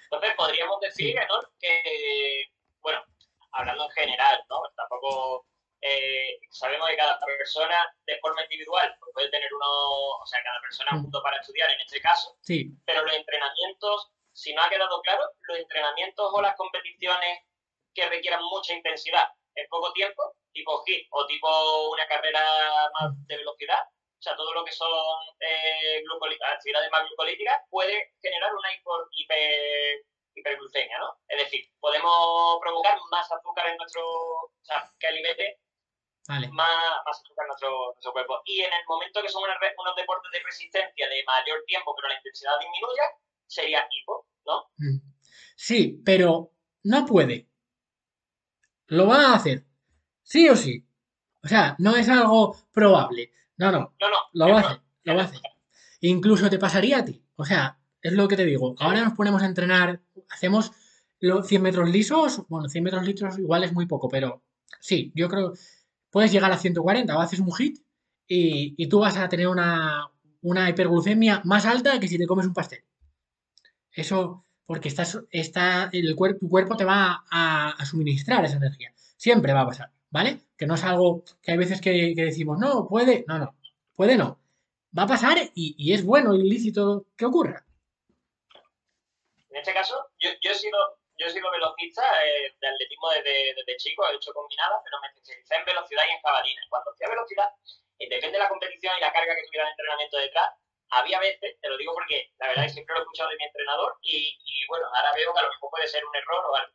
Entonces 0.04 0.34
podríamos 0.36 0.78
decir, 0.78 1.16
¿no? 1.16 1.50
que, 1.58 2.44
bueno, 2.80 3.02
hablando 3.50 3.86
en 3.86 3.90
general, 3.90 4.38
¿no? 4.48 4.62
Tampoco 4.76 5.48
eh, 5.80 6.38
sabemos 6.48 6.90
que 6.90 6.96
cada 6.96 7.18
persona 7.18 7.92
de 8.06 8.20
forma 8.20 8.44
individual 8.44 8.94
pues 9.00 9.10
puede 9.14 9.30
tener 9.30 9.52
uno, 9.52 9.66
o 9.66 10.26
sea, 10.26 10.40
cada 10.44 10.60
persona 10.60 10.90
un 10.92 10.98
mm. 11.00 11.02
punto 11.02 11.22
para 11.24 11.38
estudiar 11.38 11.72
en 11.72 11.80
este 11.80 12.00
caso. 12.00 12.38
Sí. 12.42 12.70
Pero 12.86 13.02
los 13.02 13.14
entrenamientos, 13.14 14.12
si 14.32 14.54
no 14.54 14.62
ha 14.62 14.70
quedado 14.70 15.02
claro, 15.02 15.24
los 15.48 15.58
entrenamientos 15.58 16.30
o 16.32 16.40
las 16.40 16.54
competiciones 16.54 17.40
que 17.94 18.08
requieran 18.08 18.42
mucha 18.44 18.74
intensidad 18.74 19.28
en 19.54 19.66
poco 19.68 19.92
tiempo, 19.92 20.34
tipo 20.52 20.82
HIT 20.86 21.08
o 21.10 21.26
tipo 21.26 21.90
una 21.90 22.06
carrera 22.06 22.40
más 23.00 23.12
de 23.26 23.36
velocidad, 23.36 23.82
o 23.82 24.22
sea, 24.22 24.36
todo 24.36 24.54
lo 24.54 24.64
que 24.64 24.70
son 24.70 24.88
eh, 25.40 26.02
actividades 26.54 26.90
más 26.92 27.04
glucolíticas, 27.08 27.60
puede 27.68 28.12
generar 28.22 28.54
una 28.54 28.68
hiperglucemia, 30.34 30.98
¿no? 30.98 31.18
Es 31.26 31.38
decir, 31.38 31.66
podemos 31.80 32.58
provocar 32.60 32.98
más 33.10 33.30
azúcar 33.32 33.66
en 33.66 33.76
nuestro, 33.78 34.06
o 34.06 34.52
sea, 34.62 34.88
que 35.00 35.06
alimente 35.08 35.58
más, 36.52 37.02
azúcar 37.06 37.46
en 37.46 37.48
nuestro, 37.48 38.12
cuerpo. 38.12 38.40
Y 38.44 38.60
en 38.60 38.72
el 38.72 38.84
momento 38.86 39.22
que 39.22 39.28
son 39.28 39.42
unos 39.42 39.96
deportes 39.96 40.30
de 40.30 40.38
resistencia 40.38 41.08
de 41.08 41.24
mayor 41.24 41.64
tiempo, 41.66 41.92
pero 41.96 42.08
la 42.08 42.16
intensidad 42.16 42.58
disminuya, 42.60 43.02
sería 43.48 43.88
hipo, 43.90 44.28
¿no? 44.46 44.70
Mm. 44.76 44.98
Sí, 45.56 46.00
pero 46.04 46.52
no 46.84 47.06
puede 47.06 47.48
lo 48.88 49.06
va 49.06 49.32
a 49.32 49.34
hacer. 49.34 49.64
Sí 50.22 50.48
o 50.48 50.56
sí. 50.56 50.86
O 51.42 51.48
sea, 51.48 51.74
no 51.78 51.96
es 51.96 52.08
algo 52.08 52.56
probable. 52.72 53.32
No, 53.56 53.72
no. 53.72 53.94
No, 54.00 54.08
no. 54.08 54.16
Lo 54.32 54.48
va 54.48 54.60
a 54.60 54.60
hacer. 54.60 54.80
Lo 55.04 55.14
va 55.16 55.22
a 55.22 55.24
hacer. 55.24 55.40
Incluso 56.00 56.50
te 56.50 56.58
pasaría 56.58 56.98
a 56.98 57.04
ti. 57.04 57.22
O 57.36 57.44
sea, 57.44 57.78
es 58.00 58.12
lo 58.12 58.28
que 58.28 58.36
te 58.36 58.44
digo. 58.44 58.74
Ahora 58.78 59.02
nos 59.02 59.14
ponemos 59.14 59.42
a 59.42 59.46
entrenar, 59.46 60.00
hacemos 60.30 60.72
los 61.20 61.46
100 61.46 61.62
metros 61.62 61.90
lisos. 61.90 62.42
Bueno, 62.48 62.68
100 62.68 62.84
metros 62.84 63.06
lisos 63.06 63.38
igual 63.38 63.64
es 63.64 63.72
muy 63.72 63.86
poco, 63.86 64.08
pero 64.08 64.42
sí, 64.80 65.12
yo 65.14 65.28
creo 65.28 65.54
puedes 66.12 66.30
llegar 66.30 66.52
a 66.52 66.58
140 66.58 67.16
o 67.16 67.20
haces 67.20 67.40
un 67.40 67.52
hit 67.52 67.80
y, 68.28 68.86
tú 68.88 69.00
vas 69.00 69.16
a 69.16 69.28
tener 69.28 69.48
una, 69.48 70.10
hiperglucemia 70.42 71.42
más 71.44 71.66
alta 71.66 71.98
que 71.98 72.08
si 72.08 72.16
te 72.18 72.26
comes 72.26 72.46
un 72.46 72.54
pastel. 72.54 72.84
Eso, 73.90 74.46
porque 74.66 74.88
estás, 74.88 75.18
está, 75.30 75.90
el 75.92 76.14
cuerpo, 76.16 76.40
tu 76.40 76.48
cuerpo 76.48 76.76
te 76.76 76.84
va 76.84 77.24
a, 77.30 77.84
suministrar 77.84 78.44
esa 78.44 78.56
energía. 78.56 78.92
Siempre 79.16 79.52
va 79.52 79.62
a 79.62 79.66
pasar, 79.66 79.90
¿vale? 80.10 80.40
Que 80.56 80.66
no 80.66 80.74
es 80.74 80.84
algo 80.84 81.24
que 81.42 81.52
hay 81.52 81.58
veces 81.58 81.80
que, 81.80 82.14
decimos, 82.16 82.58
no, 82.58 82.86
puede, 82.88 83.24
no, 83.28 83.38
no, 83.38 83.56
puede 83.94 84.16
no. 84.16 84.38
Va 84.96 85.04
a 85.04 85.06
pasar 85.06 85.38
y, 85.54 85.92
es 85.92 86.04
bueno 86.04 86.34
y 86.34 86.42
lícito 86.48 87.06
que 87.16 87.26
ocurra. 87.26 87.64
En 89.50 89.56
este 89.56 89.72
caso, 89.72 89.94
yo, 90.18 90.30
he 90.42 90.54
sido 90.54 90.78
yo 91.18 91.26
he 91.26 91.30
sido 91.30 91.50
velocista 91.50 92.02
eh, 92.24 92.54
de 92.58 92.68
atletismo 92.68 93.10
desde, 93.10 93.76
chico, 93.76 94.02
he 94.08 94.16
hecho 94.16 94.32
combinadas, 94.32 94.80
pero 94.84 95.00
me 95.00 95.08
especialicé 95.08 95.54
en 95.54 95.64
velocidad 95.64 96.02
y 96.08 96.12
en 96.12 96.22
jabalina. 96.22 96.62
Cuando 96.68 96.90
hacía 96.90 97.08
velocidad, 97.08 97.48
depende 97.98 98.32
de 98.32 98.38
la 98.38 98.48
competición 98.48 98.94
y 98.96 99.00
la 99.00 99.12
carga 99.12 99.36
que 99.36 99.46
tuviera 99.46 99.66
el 99.66 99.72
entrenamiento 99.72 100.16
detrás, 100.18 100.50
había 100.92 101.18
veces, 101.20 101.58
te 101.60 101.68
lo 101.68 101.76
digo 101.76 101.94
porque 101.94 102.32
la 102.38 102.48
verdad 102.48 102.64
es 102.64 102.72
que 102.72 102.74
siempre 102.74 102.94
lo 102.94 103.00
he 103.00 103.02
escuchado 103.04 103.30
de 103.30 103.36
mi 103.36 103.44
entrenador 103.44 103.96
y, 104.02 104.66
bueno, 104.68 104.86
ahora 104.94 105.12
veo 105.14 105.32
que 105.32 105.40
a 105.40 105.42
lo 105.42 105.50
mejor 105.50 105.70
puede 105.70 105.88
ser 105.88 106.04
un 106.04 106.14
error 106.14 106.44
o 106.44 106.54
algo. 106.54 106.72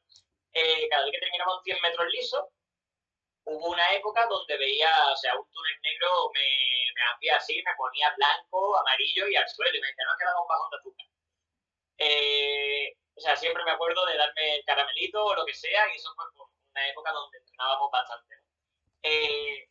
Eh, 0.53 0.89
cada 0.89 1.03
vez 1.05 1.11
que 1.13 1.19
terminamos 1.19 1.61
100 1.63 1.81
metros 1.81 2.07
lisos, 2.09 2.45
hubo 3.45 3.69
una 3.69 3.93
época 3.93 4.25
donde 4.25 4.57
veía, 4.57 4.89
o 5.11 5.15
sea, 5.15 5.35
un 5.37 5.47
túnel 5.51 5.81
negro 5.81 6.31
me, 6.33 6.49
me 6.95 7.01
hacía 7.13 7.37
así, 7.37 7.61
me 7.63 7.75
ponía 7.77 8.13
blanco, 8.17 8.77
amarillo 8.79 9.27
y 9.27 9.35
al 9.35 9.47
suelo 9.49 9.77
y 9.77 9.81
me 9.81 9.87
decía, 9.87 10.05
no, 10.05 10.13
ha 10.13 10.17
quedado 10.17 10.41
un 10.41 10.47
bajón 10.47 10.69
de 10.71 10.77
azúcar. 10.77 11.07
Eh, 11.99 12.97
o 13.15 13.19
sea, 13.21 13.35
siempre 13.35 13.63
me 13.63 13.71
acuerdo 13.71 14.05
de 14.05 14.17
darme 14.17 14.63
caramelito 14.65 15.23
o 15.25 15.35
lo 15.35 15.45
que 15.45 15.53
sea 15.53 15.87
y 15.93 15.95
eso 15.95 16.09
fue 16.15 16.25
una 16.71 16.89
época 16.89 17.11
donde 17.11 17.37
entrenábamos 17.37 17.91
bastante. 17.91 18.35
Eh, 19.03 19.69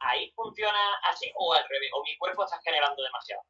¿Ahí 0.00 0.32
funciona 0.32 0.94
así 1.04 1.30
o 1.36 1.52
al 1.52 1.68
revés? 1.68 1.90
¿O 1.94 2.02
mi 2.02 2.16
cuerpo 2.16 2.44
está 2.44 2.58
generando 2.64 3.02
demasiado? 3.02 3.42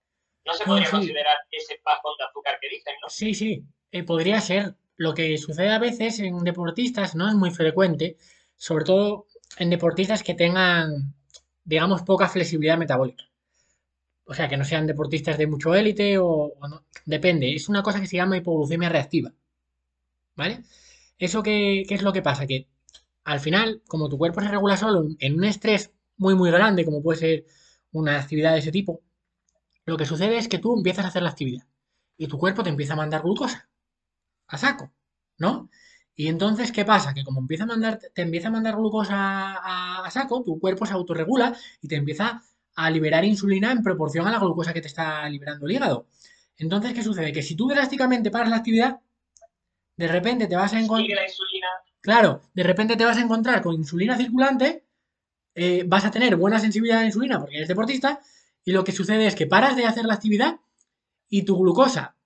No 0.45 0.53
se 0.55 0.65
podría 0.65 0.91
considerar 0.91 1.37
ese 1.51 1.81
bajón 1.85 2.13
de 2.19 2.25
azúcar 2.25 2.59
que 2.61 2.69
dicen, 2.69 2.95
¿no? 3.03 3.09
Sí, 3.09 3.35
sí, 3.35 3.65
eh, 3.93 4.03
podría 4.03 4.41
ser. 4.41 4.75
Lo 4.97 5.15
que 5.15 5.37
sucede 5.39 5.71
a 5.71 5.79
veces 5.79 6.21
en 6.21 6.39
deportistas 6.45 7.15
no 7.15 7.29
es 7.29 7.35
muy 7.35 7.51
frecuente, 7.51 8.17
sobre 8.57 8.85
todo 8.85 9.27
en 9.59 9.71
deportistas 9.71 10.23
que 10.23 10.35
tengan, 10.35 11.15
digamos, 11.65 12.03
poca 12.03 12.29
flexibilidad 12.29 12.79
metabólica. 12.79 13.25
o 14.25 14.35
sea, 14.35 14.49
que 14.49 14.57
no 14.57 14.65
sean 14.65 14.87
deportistas 14.87 15.39
de 15.39 15.47
mucho 15.47 15.75
élite 15.75 16.19
o, 16.19 16.55
no, 16.69 16.85
depende. 17.05 17.55
Es 17.55 17.69
una 17.69 17.83
cosa 17.83 18.01
que 18.01 18.07
se 18.07 18.17
llama 18.17 18.37
hipoglucemia 18.37 18.89
reactiva. 18.89 19.33
¿Vale? 20.37 20.63
¿Eso 21.19 21.43
qué, 21.43 21.85
qué 21.89 21.95
es 21.95 22.03
lo 22.03 22.13
que 22.13 22.23
pasa? 22.23 22.47
Que 22.47 22.69
al 23.25 23.41
final, 23.41 23.83
como 23.89 24.09
tu 24.09 24.19
cuerpo 24.19 24.41
se 24.41 24.49
regula 24.49 24.77
solo 24.77 25.07
en 25.19 25.35
un 25.35 25.45
estrés 25.45 25.93
muy, 26.17 26.35
muy 26.35 26.51
grande, 26.51 26.85
como 26.85 27.03
puede 27.03 27.19
ser 27.19 27.45
una 27.93 28.19
actividad 28.19 28.53
de 28.55 28.61
ese 28.61 28.73
tipo, 28.73 29.03
lo 29.85 29.97
que 29.97 30.07
sucede 30.07 30.39
es 30.39 30.49
que 30.49 30.59
tú 30.59 30.77
empiezas 30.77 31.05
a 31.05 31.09
hacer 31.09 31.23
la 31.23 31.31
actividad 31.31 31.67
y 32.17 32.27
tu 32.29 32.39
cuerpo 32.39 32.63
te 32.63 32.71
empieza 32.71 32.93
a 32.93 32.97
mandar 32.97 33.23
glucosa 33.23 33.69
a 34.49 34.59
saco, 34.59 34.93
¿no? 35.39 35.71
Y 36.15 36.29
entonces, 36.29 36.73
¿qué 36.73 36.85
pasa? 36.85 37.15
Que 37.15 37.25
como 37.25 37.41
empieza 37.41 37.65
a 37.65 37.67
mandar, 37.67 37.99
te 38.15 38.23
empieza 38.23 38.49
a 38.49 38.51
mandar 38.51 38.77
glucosa 38.77 39.15
a, 39.17 40.05
a, 40.05 40.11
saco, 40.11 40.43
tu 40.43 40.61
cuerpo 40.61 40.85
se 40.85 40.93
autorregula 40.93 41.57
y 41.81 41.89
te 41.89 41.97
empieza 41.97 42.43
a 42.75 42.91
liberar 42.91 43.25
insulina 43.25 43.73
en 43.73 43.83
proporción 43.83 44.27
a 44.27 44.31
la 44.31 44.39
glucosa 44.39 44.73
que 44.73 44.83
te 44.83 44.89
está 44.89 45.29
liberando 45.29 45.67
el 45.67 45.73
hígado. 45.73 46.07
Entonces, 46.59 46.93
¿qué 46.93 47.03
sucede? 47.03 47.33
Que 47.33 47.43
si 47.43 47.57
tú 47.57 47.69
drásticamente 47.69 48.31
paras 48.31 48.51
la 48.51 48.57
actividad, 48.57 49.01
de 49.97 50.09
repente 50.09 50.47
te 50.47 50.57
vas 50.57 50.73
a 50.75 50.81
encontrar... 50.81 51.27
Claro, 52.01 52.43
de 52.53 52.63
repente 52.63 52.97
te 52.97 53.05
vas 53.05 53.17
a 53.17 53.21
encontrar 53.21 53.63
con 53.63 53.75
insulina 53.75 54.17
circulante, 54.17 54.85
eh, 55.55 55.85
vas 55.87 56.05
a 56.05 56.11
tener 56.11 56.37
buena 56.37 56.59
sensibilidad 56.59 56.99
a 56.99 57.03
la 57.03 57.07
insulina 57.07 57.39
porque 57.39 57.57
eres 57.57 57.69
deportista, 57.69 58.21
y 58.65 58.73
lo 58.73 58.85
que 58.85 58.93
sucede 58.93 59.27
es 59.27 59.35
que 59.35 59.47
paras 59.47 59.77
de 59.77 59.87
hacer 59.87 60.05
la 60.05 60.15
actividad 60.15 60.61
y 61.29 61.43
tu 61.43 61.59
glucosa, 61.59 62.17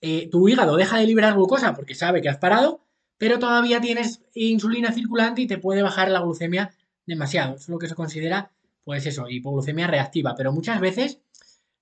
eh, 0.00 0.28
tu 0.30 0.48
hígado 0.48 0.76
deja 0.76 0.98
de 0.98 1.06
liberar 1.06 1.34
glucosa 1.34 1.74
porque 1.74 1.94
sabe 1.94 2.20
que 2.20 2.28
has 2.28 2.38
parado, 2.38 2.84
pero 3.16 3.38
todavía 3.38 3.80
tienes 3.80 4.22
insulina 4.34 4.92
circulante 4.92 5.42
y 5.42 5.46
te 5.46 5.58
puede 5.58 5.82
bajar 5.82 6.10
la 6.10 6.20
glucemia 6.20 6.74
demasiado. 7.06 7.54
Eso 7.54 7.62
es 7.62 7.68
lo 7.68 7.78
que 7.78 7.88
se 7.88 7.94
considera, 7.94 8.50
pues 8.84 9.06
eso, 9.06 9.28
hipoglucemia 9.28 9.86
reactiva. 9.86 10.34
Pero 10.36 10.52
muchas 10.52 10.80
veces 10.80 11.20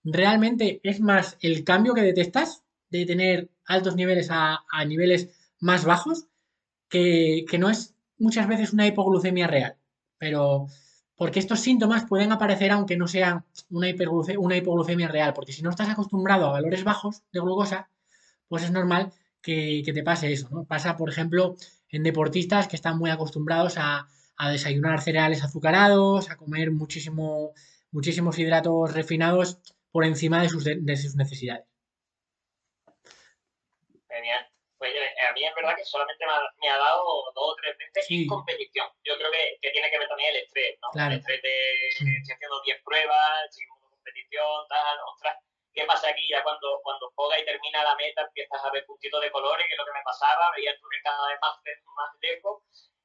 realmente 0.05 0.81
es 0.85 1.01
más 1.01 1.37
el 1.41 1.65
cambio 1.65 1.95
que 1.95 2.03
detectas 2.03 2.62
de 2.91 3.07
tener 3.07 3.51
altos 3.65 3.97
niveles 3.97 4.29
a, 4.31 4.65
niveles 4.87 5.31
más 5.59 5.85
bajos 5.85 6.27
que, 6.89 7.45
que, 7.49 7.59
no 7.59 7.71
es 7.71 7.95
muchas 8.19 8.47
veces 8.47 8.73
una 8.73 8.87
hipoglucemia 8.87 9.47
real. 9.47 9.77
Pero 10.19 10.69
porque 11.23 11.38
estos 11.38 11.61
síntomas 11.61 12.05
pueden 12.05 12.33
aparecer 12.33 12.73
aunque 12.73 12.97
no 12.97 13.07
una, 13.71 13.95
una 14.41 14.57
hipoglucemia 14.57 15.07
real, 15.07 15.33
porque 15.35 15.52
si 15.52 15.62
no 15.62 15.71
estás 15.71 15.88
acostumbrado 15.88 16.47
a 16.47 16.50
valores 16.50 16.83
bajos 16.83 17.23
de 17.33 17.38
glucosa, 17.38 17.88
pues 18.49 18.64
es 18.64 18.73
normal 18.73 19.12
que, 19.41 19.85
te 19.85 20.02
pase 20.02 20.33
eso, 20.33 20.49
¿no? 20.50 20.64
Pasa, 20.64 20.97
por 20.97 21.09
ejemplo, 21.09 21.55
en 21.91 22.02
deportistas 22.02 22.67
que 22.67 22.75
están 22.75 22.99
muy 22.99 23.11
acostumbrados 23.11 23.75
a, 23.76 24.09
desayunar 24.50 25.00
cereales 25.00 25.45
azucarados, 25.45 26.29
a 26.29 26.37
comer 26.37 26.73
muchísimo, 26.73 27.52
muchísimos 27.93 28.37
hidratos 28.41 28.93
refinados 28.93 29.61
por 29.93 30.05
encima 30.05 30.43
de 30.43 30.49
sus, 30.49 30.64
de 30.64 30.97
sus 30.97 31.14
necesidades. 31.14 31.67
Genial. 34.09 34.52
Pues 34.83 34.97
eh, 34.97 35.15
a 35.31 35.33
mí 35.33 35.47
es 35.47 35.55
verdad 35.55 35.77
que 35.77 35.85
solamente 35.85 36.27
me 36.59 36.69
ha, 36.69 36.77
dado 36.77 37.31
dos 37.37 37.55
o 37.55 37.55
tres 37.55 37.79
veces 37.79 38.05
en 38.11 38.27
competición. 38.27 38.91
Yo 39.05 39.17
creo 39.17 39.31
que, 39.31 39.57
que, 39.62 39.71
tiene 39.71 39.89
que 39.89 39.97
ver 39.97 40.09
también 40.09 40.31
el 40.31 40.43
estrés, 40.43 40.77
¿no? 40.83 40.91
El 41.07 41.23
estrés 41.23 41.41
de 41.41 41.89
estoy 41.91 42.35
haciendo 42.35 42.61
10 42.62 42.83
pruebas, 42.83 43.55
seguimos 43.55 43.79
competición, 43.79 44.67
tal, 44.69 44.99
ostras. 45.07 45.39
¿Qué 45.73 45.85
pasa 45.87 46.11
aquí? 46.11 46.27
Ya 46.29 46.43
cuando, 46.43 46.81
cuando 46.83 47.12
juega 47.15 47.39
y 47.39 47.45
termina 47.45 47.85
la 47.85 47.95
meta 47.95 48.23
empiezas 48.23 48.59
a 48.59 48.73
ver 48.73 48.85
puntitos 48.85 49.23
de 49.23 49.31
colores, 49.31 49.69
que 49.69 49.75
es 49.75 49.79
lo 49.79 49.87
que 49.87 49.95
me 49.95 50.03
pasaba, 50.03 50.51
veía 50.57 50.73
el 50.73 50.81
túnel 50.81 51.01
cada 51.05 51.29
vez 51.29 51.39
más, 51.41 51.55
más 51.95 52.11
lejos 52.21 52.65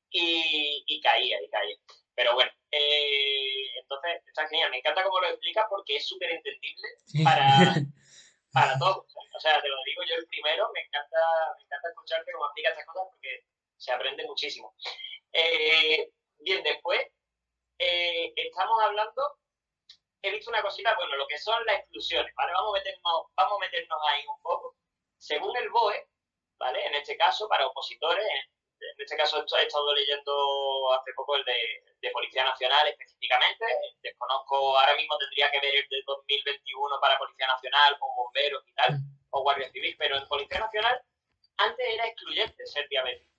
y, 0.10 0.84
y 0.88 1.00
caía, 1.00 1.38
y 1.44 1.48
caía. 1.48 1.78
Pero 2.16 2.34
bueno, 2.34 2.50
eh, 2.72 3.70
entonces 3.80 4.24
está 4.26 4.48
genial. 4.48 4.72
Me 4.72 4.80
encanta 4.80 5.04
cómo 5.04 5.20
lo 5.20 5.28
explicas 5.28 5.66
porque 5.70 5.98
es 5.98 6.08
súper 6.08 6.32
entendible 6.32 6.88
para, 7.24 7.46
para 8.60 8.78
todos. 8.80 9.06
O 9.34 9.40
sea, 9.40 9.62
te 9.62 9.70
lo 9.70 9.78
digo 9.86 10.02
yo 10.04 10.16
el 10.16 10.28
primero, 10.28 10.70
me 10.74 10.82
encanta, 10.82 11.20
me 11.58 11.64
encanta 11.64 11.90
escucharte 11.90 12.32
cómo 12.32 12.46
explicas 12.46 12.72
estas 12.72 12.88
cosas 12.88 13.08
porque 13.12 13.46
se 13.78 13.92
aprende 13.92 14.26
muchísimo. 14.26 14.74
Eh, 15.32 16.10
bien, 16.40 16.64
después 16.64 17.00
eh, 17.78 18.34
estamos 18.36 18.82
hablando, 18.82 19.38
he 20.24 20.32
visto 20.32 20.50
una 20.50 20.64
cosita, 20.64 20.96
bueno, 20.96 21.16
lo 21.16 21.28
que 21.28 21.38
son 21.38 21.64
las 21.66 21.80
exclusiones, 21.80 22.34
¿vale? 22.36 22.52
Vamos 22.54 22.74
a 22.74 22.80
meternos, 22.80 23.26
vamos 23.36 23.58
a 23.58 23.66
meternos 23.66 24.00
ahí 24.10 24.26
un 24.28 24.42
poco. 24.42 24.76
Según 25.18 25.56
el 25.58 25.70
BOE, 25.70 26.08
¿vale? 26.58 26.86
En 26.88 26.96
este 26.96 27.16
caso, 27.16 27.48
para 27.48 27.68
opositores, 27.68 28.26
en 28.26 28.57
este 28.98 29.18
caso 29.18 29.44
he 29.60 29.64
estado 29.64 29.94
leyendo 29.96 30.94
hace 30.94 31.14
poco 31.14 31.36
el 31.36 31.46
de, 31.46 31.84
de, 32.02 32.12
Policía 32.12 32.44
Nacional 32.44 32.88
específicamente. 32.88 33.66
Desconozco, 34.02 34.78
ahora 34.78 34.96
mismo 34.96 35.18
tendría 35.18 35.52
que 35.52 35.60
ver 35.60 35.76
el 35.76 35.90
de 35.90 36.04
2021 36.06 37.00
para 37.00 37.18
Policía 37.18 37.48
Nacional 37.48 37.98
o 38.00 38.16
bomberos 38.16 38.64
y 38.68 38.74
tal, 38.74 39.00
o 39.32 39.42
Guardia 39.42 39.72
Civil, 39.72 39.96
pero 39.98 40.18
en 40.18 40.28
Policía 40.28 40.60
Nacional 40.60 41.02
antes 41.58 41.86
era 41.90 42.08
excluyente 42.08 42.66
ser 42.66 42.88
diabético, 42.90 43.32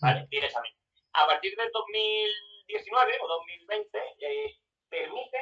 ¿vale? 0.00 0.26
Directamente. 0.30 0.78
A 1.12 1.26
partir 1.26 1.56
del 1.56 1.70
2019 1.70 3.18
o 3.20 3.28
2020 3.28 3.98
eh, 4.18 4.58
permite, 4.88 5.38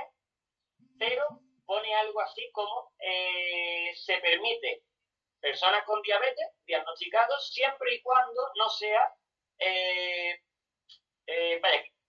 pero 0.99 1.41
pone 1.65 1.95
algo 1.95 2.21
así 2.21 2.51
como 2.53 2.93
eh, 2.99 3.93
se 3.95 4.19
permite 4.19 4.83
personas 5.41 5.85
con 5.85 6.03
diabetes 6.03 6.49
diagnosticados 6.67 7.53
siempre 7.53 7.95
y 7.95 8.03
cuando 8.03 8.53
no 8.57 8.69
sea 8.69 9.15
eh, 9.61 10.41
eh, 11.27 11.61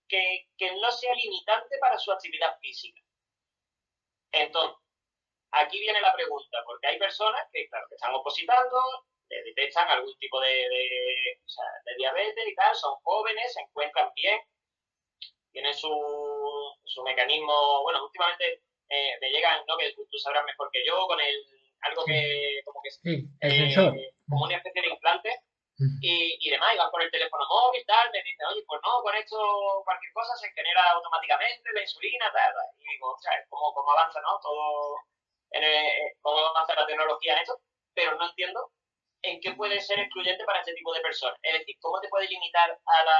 que, 0.08 0.72
no 0.82 0.92
sea 0.92 1.14
limitante 1.16 1.78
para 1.80 1.98
su 1.98 2.12
actividad 2.12 2.58
física. 2.60 3.02
Entonces, 4.32 4.78
aquí 5.52 5.80
viene 5.80 6.02
la 6.02 6.14
pregunta, 6.14 6.58
porque 6.66 6.88
hay 6.88 7.00
personas 7.00 7.48
que, 7.52 7.68
claro, 7.70 7.86
que 7.90 7.96
están 7.96 8.14
opositando, 8.16 8.78
detectan 9.30 9.88
algún 9.90 10.18
tipo 10.20 10.40
de, 10.42 10.68
diabetes 11.98 12.48
y 12.48 12.56
tal, 12.56 12.76
son 12.76 12.96
jóvenes, 13.04 13.54
se 13.54 13.62
encuentran 13.62 14.12
bien, 14.16 14.40
tienen 15.52 15.74
su, 15.74 15.90
su 16.86 17.04
mecanismo, 17.04 17.84
bueno, 17.84 18.04
últimamente 18.06 18.64
eh, 18.90 19.18
me 19.22 19.30
llegan, 19.30 19.62
¿no? 19.68 19.78
Que 19.78 19.94
tú, 19.94 20.06
sabrás 20.18 20.46
mejor 20.46 20.70
que 20.72 20.86
yo, 20.86 21.08
con 21.08 21.20
el, 21.20 21.46
algo 21.82 22.04
que, 22.06 22.62
como 22.66 22.82
que, 22.82 22.92
sí, 22.92 23.28
el 23.40 23.76
como 24.30 24.46
una 24.46 24.58
especie 24.58 24.82
de 24.82 24.90
implante, 24.90 25.40
y, 26.02 26.38
y, 26.40 26.50
demás, 26.50 26.74
y 26.74 26.78
van 26.78 26.92
con 26.92 27.02
el 27.02 27.12
teléfono 27.12 27.46
móvil, 27.50 27.84
tal, 27.86 28.12
me 28.12 28.22
dicen, 28.24 28.46
oye, 28.48 28.64
pues 28.68 28.82
no, 28.84 29.02
con 29.02 29.16
esto 29.16 29.38
cualquier 29.84 30.14
cosa 30.14 30.36
se 30.38 30.52
genera 30.52 30.92
automáticamente 30.92 31.74
la 31.74 31.82
insulina, 31.82 32.32
tal, 32.32 32.54
tal. 32.54 32.70
y 32.78 32.88
digo, 32.94 33.14
o 33.14 33.20
sea, 33.20 33.34
¿cómo, 33.50 33.74
cómo 33.74 33.92
avanza, 33.92 34.22
no? 34.22 34.40
Todo, 34.42 34.98
en 35.52 35.64
cómo 36.22 36.38
avanza 36.38 36.76
la 36.76 36.86
tecnología 36.86 37.34
en 37.34 37.40
esto, 37.40 37.60
pero 37.94 38.16
no 38.16 38.30
entiendo 38.30 38.72
en 39.24 39.40
qué 39.42 39.54
puede 39.54 39.80
ser 39.82 40.00
excluyente 40.00 40.44
para 40.46 40.60
este 40.60 40.74
tipo 40.74 40.94
de 40.94 41.02
personas. 41.02 41.38
Es 41.44 41.60
decir, 41.60 41.76
¿cómo 41.80 42.00
te 42.00 42.10
puede 42.10 42.28
limitar 42.28 42.72
a 42.72 43.04
la, 43.04 43.18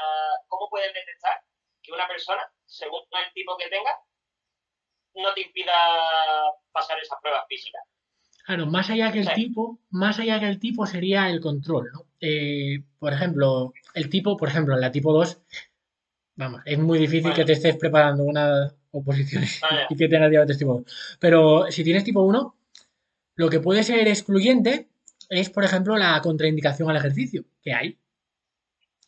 cómo 0.48 0.70
puedes 0.70 0.94
detectar 0.94 1.42
que 1.82 1.92
una 1.92 2.08
persona, 2.08 2.52
según 2.66 3.02
el 3.12 3.34
tipo 3.34 3.58
que 3.58 3.70
tenga, 3.70 4.00
no 5.16 5.34
te 5.34 5.42
impida 5.42 5.74
pasar 6.72 7.00
esas 7.00 7.20
pruebas 7.22 7.46
físicas? 7.48 7.84
Claro, 8.46 8.66
más 8.66 8.90
allá 8.90 9.12
que 9.12 9.20
el 9.20 9.34
tipo, 9.34 9.80
más 9.92 10.20
allá 10.20 10.40
que 10.40 10.48
el 10.48 10.60
tipo 10.60 10.86
sería 10.86 11.30
el 11.30 11.40
control, 11.42 11.92
¿no? 11.94 12.11
Eh, 12.22 12.84
por 13.00 13.14
ejemplo, 13.14 13.74
el 13.96 14.10
tipo, 14.10 14.38
por 14.38 14.48
ejemplo, 14.48 14.76
en 14.76 14.82
la 14.82 14.92
tipo 14.92 15.12
2, 15.12 15.42
vamos, 16.36 16.62
es 16.66 16.78
muy 16.78 17.00
difícil 17.00 17.34
que 17.34 17.44
te 17.44 17.54
estés 17.54 17.76
preparando 17.78 18.24
una 18.24 18.74
oposición 18.92 19.44
y 19.90 19.96
que 19.96 20.08
tengas 20.08 20.30
diabetes 20.30 20.58
tipo 20.58 20.84
2. 20.86 21.18
Pero 21.20 21.66
si 21.72 21.84
tienes 21.84 22.04
tipo 22.04 22.22
1, 22.22 22.56
lo 23.36 23.50
que 23.50 23.60
puede 23.60 23.84
ser 23.84 24.08
excluyente 24.08 24.90
es, 25.30 25.50
por 25.50 25.64
ejemplo, 25.64 25.98
la 25.98 26.22
contraindicación 26.22 26.90
al 26.90 26.98
ejercicio, 26.98 27.46
que 27.62 27.74
hay. 27.74 27.98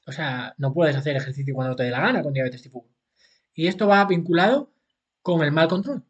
O 0.08 0.12
sea, 0.12 0.53
no 0.58 0.74
puedes 0.74 0.96
hacer 0.96 1.15
ejercicio 1.15 1.53
cuando 1.53 1.75
te 1.75 1.84
dé 1.84 1.91
la 1.91 2.01
gana 2.01 2.24
con 2.24 2.34
diabetes 2.34 2.62
tipo 2.62 2.79
1. 2.79 2.89
Y 3.55 3.67
esto 3.67 3.88
va 3.88 4.03
vinculado 4.05 4.72
con 5.22 5.43
el 5.43 5.51
mal 5.51 5.67
control. 5.67 6.03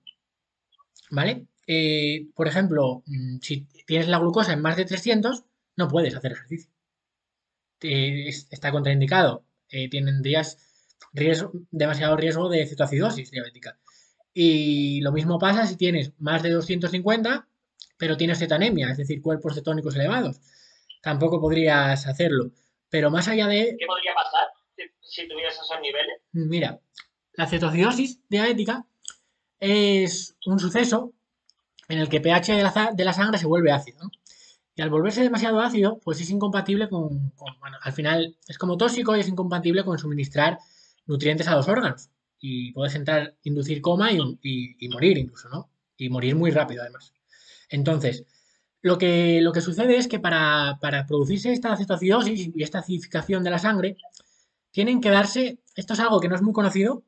¿Vale? 1.12 1.48
Eh, 1.68 2.28
por 2.34 2.48
ejemplo, 2.48 3.04
mm, 3.06 3.38
si 3.42 3.68
tienes 3.86 4.08
la 4.08 4.20
glucosa 4.20 4.54
en 4.54 4.62
más 4.62 4.78
de 4.78 4.86
300, 4.86 5.44
no 5.76 5.88
puedes 5.88 6.16
hacer 6.16 6.32
ejercicio. 6.32 6.73
Está 7.84 8.72
contraindicado. 8.72 9.46
Eh, 9.70 9.90
tendrías 9.90 10.58
riesgo, 11.14 11.52
demasiado 11.72 12.16
riesgo 12.16 12.50
de 12.50 12.66
cetoacidosis 12.66 13.32
diabética. 13.32 13.80
Y 14.34 15.02
lo 15.02 15.12
mismo 15.12 15.38
pasa 15.38 15.68
si 15.68 15.78
tienes 15.78 16.12
más 16.20 16.42
de 16.44 16.50
250, 16.52 17.48
pero 17.98 18.18
tienes 18.18 18.40
cetanemia, 18.40 18.90
es 18.90 18.98
decir, 18.98 19.22
cuerpos 19.22 19.56
cetónicos 19.56 19.96
elevados. 19.96 20.40
Tampoco 21.02 21.40
podrías 21.40 22.08
hacerlo. 22.08 22.52
Pero 22.90 23.12
más 23.12 23.28
allá 23.28 23.48
de... 23.48 23.76
¿Qué 23.78 23.86
podría 23.86 24.14
pasar 24.14 24.48
si, 25.02 25.28
tuvieras 25.28 25.56
esos 25.56 25.80
niveles? 25.82 26.22
Mira, 26.32 26.80
la 27.34 27.48
cetoacidosis 27.48 28.22
diabética 28.30 28.86
es 29.60 30.36
un 30.46 30.60
suceso 30.60 31.14
en 31.88 32.00
el 32.00 32.10
que 32.10 32.22
pH 32.22 32.54
de 32.54 32.64
la, 32.64 32.92
de 32.94 33.06
la 33.06 33.14
sangre 33.14 33.38
se 33.38 33.48
vuelve 33.48 33.72
ácido. 33.72 34.10
Y 34.76 34.82
al 34.82 34.90
volverse 34.90 35.22
demasiado 35.22 35.60
ácido, 35.60 36.00
pues 36.04 36.20
es 36.22 36.30
incompatible 36.30 36.90
con, 36.90 37.32
bueno, 37.60 37.78
al 37.82 37.94
final 37.94 38.38
es 38.48 38.58
como 38.58 38.78
tóxico 38.78 39.16
y 39.16 39.20
es 39.20 39.28
incompatible 39.28 39.84
con 39.84 40.00
suministrar 40.00 40.58
nutrientes 41.06 41.48
a 41.48 41.56
los 41.56 41.68
órganos. 41.68 42.10
Y 42.40 42.72
puedes 42.74 42.96
entrar, 42.96 43.36
inducir 43.44 43.82
coma 43.82 44.12
y, 44.12 44.90
morir 44.90 45.18
incluso, 45.18 45.50
¿no? 45.50 45.70
y 45.98 46.10
morir 46.10 46.36
muy 46.36 46.52
rápido 46.52 46.82
además. 46.82 47.14
Entonces, 47.70 48.26
lo 48.82 48.98
que, 48.98 49.42
lo 49.42 49.54
que 49.54 49.62
sucede 49.62 49.96
es 49.96 50.08
que 50.08 50.20
para, 50.20 50.78
producirse 51.08 51.54
esta 51.54 51.78
cetoacidosis 51.78 52.52
y 52.54 52.64
esta 52.64 52.80
acidificación 52.80 53.44
de 53.44 53.50
la 53.50 53.60
sangre, 53.60 53.98
tienen 54.72 55.02
que 55.02 55.10
darse, 55.10 55.60
esto 55.76 55.94
es 55.94 56.00
algo 56.00 56.20
que 56.20 56.28
no 56.28 56.36
es 56.36 56.42
muy 56.42 56.54
conocido 56.54 57.04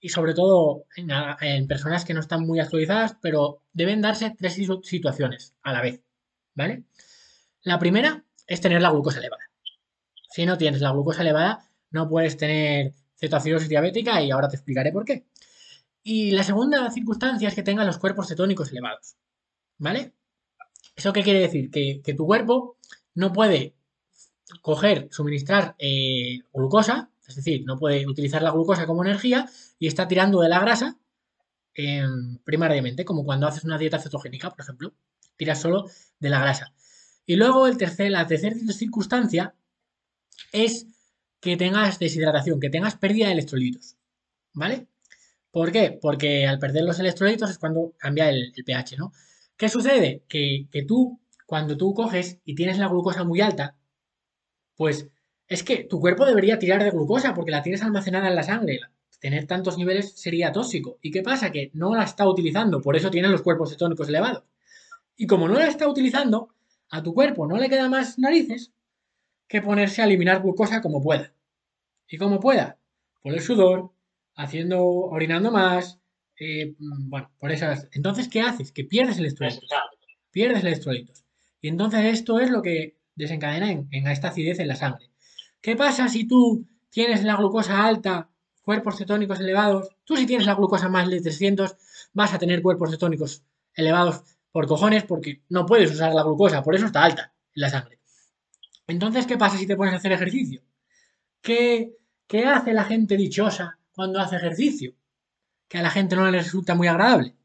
y 0.00 0.10
sobre 0.10 0.32
todo 0.32 0.84
en 0.96 1.66
personas 1.66 2.04
que 2.04 2.14
no 2.14 2.20
están 2.20 2.46
muy 2.46 2.60
actualizadas, 2.60 3.16
pero 3.20 3.62
deben 3.72 4.00
darse 4.00 4.34
tres 4.38 4.56
situaciones 4.84 5.54
a 5.62 5.72
la 5.72 5.82
vez, 5.82 6.00
¿vale? 6.54 6.84
La 7.62 7.78
primera 7.78 8.24
es 8.46 8.60
tener 8.60 8.80
la 8.80 8.90
glucosa 8.90 9.18
elevada. 9.18 9.42
Si 10.30 10.46
no 10.46 10.56
tienes 10.58 10.80
la 10.80 10.92
glucosa 10.92 11.22
elevada, 11.22 11.70
no 11.90 12.08
puedes 12.08 12.36
tener 12.36 12.94
cetoacidosis 13.16 13.68
diabética 13.68 14.22
y 14.22 14.30
ahora 14.30 14.48
te 14.48 14.56
explicaré 14.56 14.92
por 14.92 15.04
qué. 15.04 15.26
Y 16.02 16.30
la 16.30 16.44
segunda 16.44 16.90
circunstancia 16.90 17.48
es 17.48 17.54
que 17.54 17.62
tengas 17.62 17.86
los 17.86 17.98
cuerpos 17.98 18.28
cetónicos 18.28 18.70
elevados. 18.70 19.16
¿Vale? 19.78 20.14
¿Eso 20.96 21.12
qué 21.12 21.22
quiere 21.22 21.40
decir? 21.40 21.70
Que, 21.70 22.14
tu 22.14 22.26
cuerpo 22.26 22.76
no 23.14 23.32
puede 23.32 23.74
coger, 24.62 25.08
suministrar 25.10 25.76
eh, 25.78 26.40
glucosa, 26.52 27.10
es 27.26 27.36
decir, 27.36 27.64
no 27.66 27.78
puede 27.78 28.06
utilizar 28.06 28.42
la 28.42 28.50
glucosa 28.50 28.86
como 28.86 29.04
energía 29.04 29.48
y 29.78 29.86
está 29.86 30.08
tirando 30.08 30.40
de 30.40 30.48
la 30.48 30.60
grasa 30.60 30.98
em, 31.74 32.38
primariamente, 32.38 33.04
como 33.04 33.24
cuando 33.24 33.46
haces 33.46 33.64
una 33.64 33.78
dieta 33.78 33.98
cetogénica, 33.98 34.50
por 34.50 34.60
ejemplo, 34.60 34.94
tiras 35.36 35.60
solo 35.60 35.88
de 36.18 36.30
la 36.30 36.40
grasa. 36.40 36.72
Y 37.28 37.36
luego 37.36 37.66
el 37.66 37.76
tercer, 37.76 38.10
la 38.10 38.26
tercera 38.26 38.56
circunstancia 38.72 39.54
es 40.50 40.86
que 41.40 41.58
tengas 41.58 41.98
deshidratación, 41.98 42.58
que 42.58 42.70
tengas 42.70 42.96
pérdida 42.96 43.26
de 43.26 43.32
electrolitos. 43.32 43.98
¿Vale? 44.54 44.86
¿Por 45.50 45.70
qué? 45.70 45.98
Porque 46.00 46.46
al 46.46 46.58
perder 46.58 46.84
los 46.84 46.98
electrolitos 46.98 47.50
es 47.50 47.58
cuando 47.58 47.92
cambia 47.98 48.30
el, 48.30 48.54
pH, 48.64 48.96
¿no? 48.96 49.12
¿Qué 49.58 49.68
sucede? 49.68 50.22
Que, 50.26 50.68
tú, 50.88 51.20
cuando 51.44 51.76
tú 51.76 51.92
coges 51.92 52.38
y 52.46 52.54
tienes 52.54 52.78
la 52.78 52.88
glucosa 52.88 53.24
muy 53.24 53.42
alta, 53.42 53.76
pues 54.74 55.10
es 55.48 55.62
que 55.62 55.84
tu 55.84 56.00
cuerpo 56.00 56.24
debería 56.24 56.58
tirar 56.58 56.82
de 56.82 56.90
glucosa 56.90 57.34
porque 57.34 57.50
la 57.50 57.62
tienes 57.62 57.82
almacenada 57.82 58.28
en 58.28 58.36
la 58.36 58.42
sangre. 58.42 58.80
Tener 59.20 59.46
tantos 59.46 59.76
niveles 59.76 60.18
sería 60.18 60.50
tóxico. 60.50 60.96
¿Y 61.02 61.10
qué 61.10 61.22
pasa? 61.22 61.52
Que 61.52 61.70
no 61.74 61.94
la 61.94 62.04
está 62.04 62.26
utilizando, 62.26 62.80
por 62.80 62.96
eso 62.96 63.10
tienen 63.10 63.32
los 63.32 63.42
cuerpos 63.42 63.68
cetónicos 63.68 64.08
elevados. 64.08 64.44
Y 65.14 65.26
como 65.26 65.46
no 65.46 65.58
la 65.58 65.66
está 65.66 65.86
utilizando, 65.86 66.54
a 66.90 67.02
tu 67.02 67.14
cuerpo 67.14 67.46
no 67.46 67.56
le 67.56 67.68
queda 67.68 67.88
más 67.88 68.18
narices 68.18 68.72
que 69.46 69.62
ponerse 69.62 70.02
a 70.02 70.04
eliminar 70.04 70.42
glucosa 70.42 70.80
como 70.80 71.02
pueda. 71.02 71.32
Y 72.08 72.18
como 72.18 72.40
pueda, 72.40 72.78
por 73.22 73.34
el 73.34 73.40
sudor, 73.40 73.90
haciendo, 74.34 74.84
orinando 74.84 75.50
más, 75.50 75.98
eh, 76.38 76.74
bueno, 76.78 77.30
por 77.38 77.50
esas. 77.50 77.88
Entonces, 77.92 78.28
¿qué 78.28 78.40
haces? 78.40 78.72
Que 78.72 78.84
pierdes 78.84 79.18
electrolitos. 79.18 79.68
Pierdes 80.30 80.62
electrolitos. 80.62 81.24
Y 81.60 81.68
entonces 81.68 82.04
esto 82.04 82.38
es 82.38 82.50
lo 82.50 82.62
que 82.62 82.96
desencadena 83.14 83.70
en, 83.72 84.06
esta 84.06 84.28
acidez 84.28 84.60
en 84.60 84.68
la 84.68 84.76
sangre. 84.76 85.10
¿Qué 85.60 85.74
pasa 85.74 86.08
si 86.08 86.26
tú 86.26 86.66
tienes 86.90 87.24
la 87.24 87.36
glucosa 87.36 87.84
alta, 87.84 88.30
cuerpos 88.62 88.96
cetónicos 88.96 89.40
elevados? 89.40 89.88
Tú 90.04 90.16
si 90.16 90.26
tienes 90.26 90.46
la 90.46 90.54
glucosa 90.54 90.88
más 90.88 91.10
de 91.10 91.20
300, 91.20 91.76
vas 92.12 92.32
a 92.32 92.38
tener 92.38 92.62
cuerpos 92.62 92.90
cetónicos 92.90 93.42
elevados 93.74 94.22
por 94.58 94.66
cojones 94.66 95.04
porque 95.04 95.42
no 95.50 95.64
puedes 95.66 95.88
usar 95.92 96.12
la 96.12 96.24
glucosa, 96.24 96.64
por 96.64 96.74
eso 96.74 96.86
está 96.86 97.04
alta 97.04 97.32
la 97.54 97.70
sangre. 97.70 98.00
Entonces, 98.88 99.24
¿qué 99.24 99.38
pasa 99.38 99.56
si 99.56 99.68
te 99.68 99.76
pones 99.76 99.94
a 99.94 99.98
hacer 99.98 100.10
ejercicio? 100.10 100.62
¿Qué, 101.40 101.92
qué 102.26 102.44
hace 102.44 102.72
la 102.72 102.82
gente 102.82 103.16
dichosa 103.16 103.78
cuando 103.94 104.18
hace 104.18 104.34
ejercicio? 104.34 104.96
Que 105.68 105.78
a 105.78 105.82
la 105.82 105.90
gente 105.90 106.16
no 106.16 106.28
le 106.28 106.38
resulta 106.38 106.74
muy 106.74 106.88
agradable. 106.88 107.36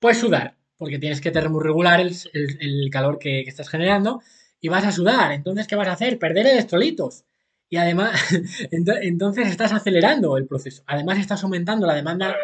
Pues 0.00 0.18
sudar, 0.18 0.56
porque 0.76 0.98
tienes 0.98 1.20
que 1.20 1.30
termorregular 1.30 2.00
el, 2.00 2.12
el, 2.32 2.90
calor 2.90 3.20
que, 3.20 3.42
estás 3.42 3.68
generando 3.68 4.20
y 4.60 4.66
vas 4.66 4.84
a 4.84 4.90
sudar. 4.90 5.30
Entonces, 5.30 5.68
¿qué 5.68 5.76
vas 5.76 5.86
a 5.86 5.92
hacer? 5.92 6.18
Perder 6.18 6.48
electrolitos. 6.48 7.24
Y 7.70 7.76
además, 7.76 8.20
entonces 8.72 9.46
estás 9.46 9.72
acelerando 9.72 10.36
el 10.38 10.48
proceso. 10.48 10.82
Además, 10.88 11.20
estás 11.20 11.44
aumentando 11.44 11.86
la 11.86 11.94
demanda, 11.94 12.34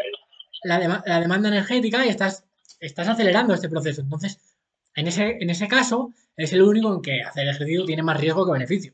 la, 0.63 1.03
la 1.05 1.21
demanda 1.21 1.49
energética 1.49 2.07
y 2.07 2.11
estás, 2.11 2.45
estás 2.83 3.09
acelerando 3.09 3.55
este 3.55 3.69
proceso. 3.69 4.03
Entonces, 4.03 4.39
en 4.95 5.07
ese, 5.07 5.39
en 5.41 5.49
ese 5.51 5.69
caso, 5.69 6.13
es 6.37 6.53
el 6.53 6.63
único 6.63 6.95
en 6.95 7.03
que 7.03 7.23
hacer 7.23 7.49
ejercicio 7.49 7.85
tiene 7.85 8.03
más 8.03 8.21
riesgo 8.21 8.45
que 8.45 8.53
beneficio. 8.53 8.93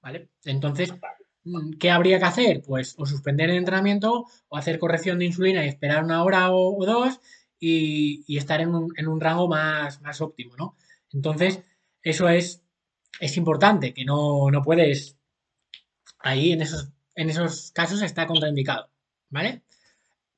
¿Vale? 0.00 0.28
Entonces, 0.44 0.94
mm, 1.44 1.72
¿qué 1.78 1.90
habría 1.90 2.18
que 2.18 2.24
hacer? 2.24 2.62
Pues 2.62 2.94
o 2.96 3.04
suspender 3.04 3.50
el 3.50 3.56
entrenamiento 3.56 4.26
o 4.48 4.56
hacer 4.56 4.78
corrección 4.78 5.18
de 5.18 5.26
insulina 5.26 5.64
y 5.64 5.68
esperar 5.68 6.04
una 6.04 6.22
hora 6.22 6.52
o, 6.52 6.84
dos 6.86 7.20
y, 7.58 8.36
estar 8.36 8.60
en 8.60 8.74
un, 8.74 9.20
rango 9.20 9.48
más, 9.48 10.00
más, 10.02 10.20
óptimo, 10.20 10.54
¿no? 10.56 10.76
Entonces, 11.12 11.62
eso 12.02 12.28
es, 12.28 12.62
es 13.20 13.36
importante, 13.36 13.92
que 13.94 14.04
no, 14.04 14.50
puedes, 14.64 15.16
ahí 16.20 16.52
en 16.52 16.62
esos, 16.62 16.90
en 17.14 17.30
esos 17.30 17.72
casos 17.72 18.02
está 18.02 18.26
contraindicado, 18.26 18.90
¿vale? 19.30 19.62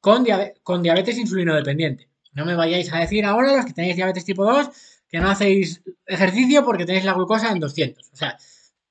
Con, 0.01 0.25
con 0.63 0.83
diabetes 0.83 1.19
insulino 1.19 1.55
dependiente. 1.55 2.08
No 2.33 2.45
me 2.45 2.55
vayáis 2.55 2.93
a 2.93 2.99
decir 2.99 3.25
ahora 3.25 3.57
los 3.57 3.67
que 3.67 3.73
tenéis 3.73 3.97
diabetes 3.97 4.25
tipo 4.25 4.45
2 4.45 4.71
que 5.09 5.21
no 5.21 5.31
hacéis 5.31 5.83
ejercicio 6.07 6.65
porque 6.65 6.85
tenéis 6.85 7.05
la 7.05 7.15
glucosa 7.15 7.51
en 7.51 7.61
200. 7.61 8.11
O 8.13 8.17
sea, 8.17 8.37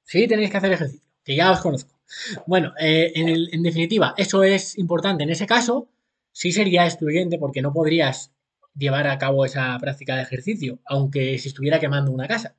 sí 0.04 0.28
tenéis 0.28 0.50
que 0.50 0.58
hacer 0.58 0.72
ejercicio, 0.72 1.08
que 1.24 1.36
ya 1.36 1.52
os 1.52 1.60
conozco. 1.62 1.98
Bueno, 2.46 2.74
eh, 2.80 3.12
en, 3.16 3.64
definitiva, 3.64 4.14
eso 4.18 4.44
es 4.44 4.78
importante. 4.78 5.24
En 5.24 5.30
ese 5.30 5.46
caso, 5.46 5.90
sí 6.32 6.52
sería 6.52 6.86
excluyente 6.86 7.38
porque 7.38 7.62
no 7.62 7.74
podrías 7.74 8.32
llevar 8.76 9.08
a 9.08 9.18
cabo 9.18 9.46
esa 9.46 9.78
práctica 9.80 10.16
de 10.16 10.24
ejercicio, 10.24 10.80
aunque 10.86 11.38
si 11.38 11.50
estuviera 11.50 11.80
quemando 11.80 12.12
una 12.12 12.28
casa. 12.28 12.56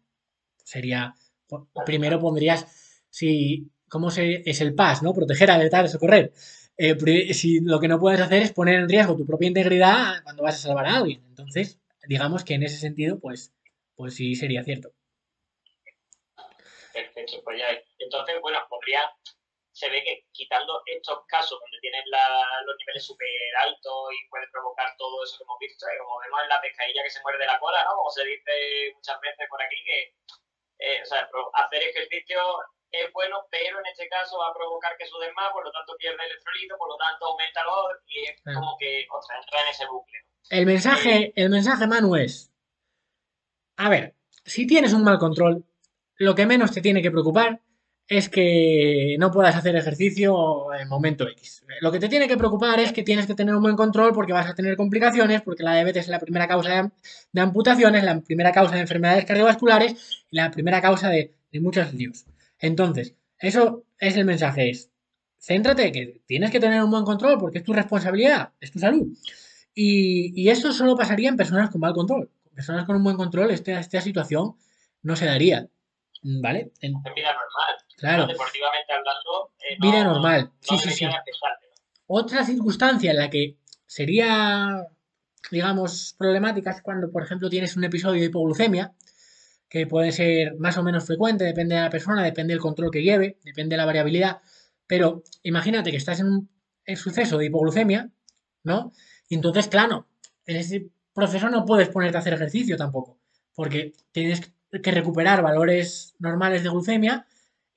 Sería, 0.65 1.15
primero 1.87 2.21
pondrías, 2.21 2.67
si, 3.11 3.71
¿cómo 3.89 4.11
se, 4.11 4.43
es 4.49 4.61
el 4.61 4.75
PAS, 4.75 5.03
¿no? 5.03 5.15
Proteger, 5.15 5.51
alertar, 5.51 5.89
socorrer. 5.89 6.33
Eh, 6.79 7.35
si 7.35 7.59
lo 7.61 7.81
que 7.81 7.89
no 7.89 7.99
puedes 7.99 8.21
hacer 8.21 8.43
es 8.43 8.53
poner 8.53 8.77
en 8.77 8.89
riesgo 8.89 9.17
tu 9.17 9.27
propia 9.27 9.49
integridad 9.49 10.23
cuando 10.23 10.45
vas 10.45 10.55
a 10.55 10.69
salvar 10.69 10.87
a 10.87 10.97
alguien. 10.99 11.25
Entonces, 11.27 11.81
digamos 12.07 12.45
que 12.45 12.55
en 12.55 12.63
ese 12.63 12.79
sentido, 12.79 13.19
pues, 13.19 13.53
pues 13.97 14.15
sí 14.15 14.37
sería 14.37 14.63
cierto. 14.63 14.93
Perfecto, 16.93 17.43
pues 17.43 17.59
ya. 17.59 17.67
Entonces, 17.99 18.37
bueno, 18.41 18.61
podría, 18.71 19.03
se 19.73 19.91
ve 19.91 20.05
que 20.05 20.25
quitando 20.31 20.81
estos 20.87 21.27
casos 21.27 21.59
donde 21.59 21.81
tienes 21.81 22.05
los 22.07 22.77
niveles 22.79 23.05
súper 23.05 23.29
altos 23.67 24.15
y 24.15 24.29
puede 24.31 24.47
provocar 24.53 24.95
todo 24.97 25.25
eso 25.25 25.39
que 25.39 25.45
hemos 25.45 25.59
visto, 25.59 25.85
y 25.85 25.99
como 25.99 26.21
vemos 26.21 26.43
en 26.45 26.49
la 26.49 26.61
pescadilla 26.61 27.03
que 27.03 27.11
se 27.11 27.23
muerde 27.23 27.45
la 27.45 27.59
cola, 27.59 27.83
¿no? 27.83 27.97
Como 27.97 28.11
se 28.11 28.25
dice 28.25 28.95
muchas 28.95 29.21
veces 29.21 29.47
por 29.51 29.61
aquí, 29.61 29.83
que 29.83 30.15
eh, 30.79 31.03
o 31.03 31.07
sea, 31.07 31.29
hacer 31.55 31.83
ejercicio 31.83 32.39
es 32.91 33.13
bueno, 33.13 33.47
pero 33.51 33.81
en 33.81 33.87
este 33.87 34.09
caso 34.09 34.39
va 34.39 34.49
a 34.49 34.55
provocar 34.55 34.97
que 34.97 35.07
sudes 35.07 35.31
más, 35.35 35.53
por 35.53 35.65
lo 35.65 35.73
tanto 35.73 35.97
pierde 35.99 36.17
el 36.25 36.31
electrolito, 36.33 36.77
por 36.79 36.89
lo 36.89 36.97
tanto 36.97 37.27
aumenta 37.27 37.61
el 37.61 37.69
odor 37.69 38.03
y 38.07 38.25
es 38.25 38.55
como 38.55 38.77
que, 38.79 39.01
entra 39.01 39.61
en 39.63 39.69
ese 39.71 39.87
bucle. 39.87 40.19
El 40.51 40.67
mensaje, 40.67 41.33
el 41.37 41.51
mensaje, 41.51 41.87
Manu, 41.87 42.17
es, 42.17 42.51
a 43.77 43.89
ver, 43.89 44.15
si 44.45 44.67
tienes 44.67 44.93
un 44.93 45.05
mal 45.05 45.19
control, 45.19 45.65
lo 46.17 46.35
que 46.35 46.47
menos 46.47 46.73
te 46.73 46.81
tiene 46.81 47.03
que 47.03 47.11
preocupar 47.11 47.61
es 48.09 48.31
que 48.31 49.17
no 49.19 49.31
puedas 49.31 49.55
hacer 49.55 49.77
ejercicio 49.77 50.73
en 50.73 50.89
momento 50.89 51.29
X. 51.29 51.63
Lo 51.83 51.93
que 51.93 51.99
te 51.99 52.09
tiene 52.09 52.27
que 52.27 52.39
preocupar 52.39 52.81
es 52.81 52.93
que 52.93 53.03
tienes 53.03 53.27
que 53.27 53.35
tener 53.35 53.55
un 53.55 53.63
buen 53.63 53.77
control 53.77 54.15
porque 54.15 54.33
vas 54.33 54.49
a 54.49 54.55
tener 54.55 54.77
complicaciones, 54.77 55.43
porque 55.43 55.63
la 55.63 55.75
diabetes 55.75 56.05
es 56.05 56.09
la 56.09 56.19
primera 56.19 56.49
causa 56.49 56.91
de, 57.33 57.41
amputaciones, 57.41 58.03
la 58.05 58.19
primera 58.21 58.51
causa 58.51 58.77
de 58.77 58.81
enfermedades 58.81 59.27
cardiovasculares 59.27 60.25
y 60.31 60.37
la 60.37 60.51
primera 60.51 60.81
causa 60.81 61.11
de, 61.11 61.35
de 61.53 61.61
muchos 61.61 61.93
líos. 61.93 62.25
Entonces, 62.59 63.15
eso 63.39 63.85
es 63.99 64.17
el 64.17 64.25
mensaje, 64.25 64.71
es, 64.71 64.91
céntrate 65.39 65.93
que 65.93 66.21
tienes 66.27 66.51
que 66.51 66.61
tener 66.61 66.83
un 66.83 66.91
buen 66.91 67.05
control 67.05 67.39
porque 67.39 67.59
es 67.59 67.65
tu 67.65 67.73
responsabilidad, 67.73 68.53
es 68.61 68.73
tu 68.73 68.79
salud. 68.79 69.07
Y, 69.75 70.49
esto 70.49 70.73
solo 70.73 70.97
pasaría 70.97 71.29
en 71.29 71.37
personas 71.37 71.71
con 71.71 71.81
mal 71.81 71.93
control. 71.93 72.31
Personas 72.53 72.85
con 72.85 72.97
un 72.97 73.05
buen 73.05 73.17
control, 73.17 73.53
esta, 73.53 73.79
esta 73.79 74.01
situación 74.01 74.57
no 75.03 75.15
se 75.15 75.27
daría. 75.27 75.69
¿Vale? 76.23 76.73
En, 76.81 76.95
vida 77.15 77.33
normal. 77.33 77.77
Claro. 77.97 78.27
deportivamente 78.27 78.93
hablando. 78.93 79.53
Eh, 79.61 79.77
vida 79.81 80.03
normal. 80.03 80.51
Sí, 80.61 80.79
sí, 80.79 80.91
sí. 80.91 81.07
Otra 82.09 82.45
circunstancia 82.45 83.13
en 83.13 83.19
la 83.19 83.31
que 83.31 83.59
sería, 83.87 84.85
digamos, 85.53 86.17
problemática 86.19 86.71
es 86.71 86.83
cuando, 86.83 87.13
por 87.13 87.23
ejemplo, 87.23 87.49
tienes 87.49 87.77
un 87.77 87.85
episodio 87.85 88.21
de 88.21 88.27
hipoglucemia, 88.27 88.93
que 89.69 89.87
puede 89.87 90.13
ser 90.13 90.57
más 90.59 90.79
o 90.79 90.83
menos 90.83 91.05
frecuente, 91.05 91.45
depende 91.45 91.75
de 91.75 91.83
la 91.83 91.91
persona, 91.91 92.23
depende 92.25 92.55
del 92.55 92.61
control 92.61 92.91
que 92.91 93.03
lleve, 93.03 93.39
depende 93.45 93.75
de 93.75 93.79
la 93.79 93.87
variabilidad. 93.87 94.41
Pero 94.87 95.23
imagínate 95.43 95.91
que 95.91 95.99
estás 95.99 96.21
en 96.21 96.27
un 96.27 96.49
suceso 96.97 97.37
de 97.39 97.47
hipoglucemia, 97.47 98.11
¿no? 98.65 98.93
Y 99.29 99.35
entonces, 99.35 99.69
claro, 99.69 100.07
en 100.47 100.57
ese 100.57 100.89
proceso 101.13 101.51
no 101.51 101.65
puedes 101.65 101.89
ponerte 101.89 102.17
a 102.17 102.21
hacer 102.21 102.33
ejercicio 102.35 102.77
tampoco, 102.77 103.19
porque 103.55 103.93
tienes 104.13 104.53
que 104.83 104.91
recuperar 104.91 105.43
valores 105.43 106.15
normales 106.19 106.63
de 106.63 106.71
glucemia, 106.71 107.27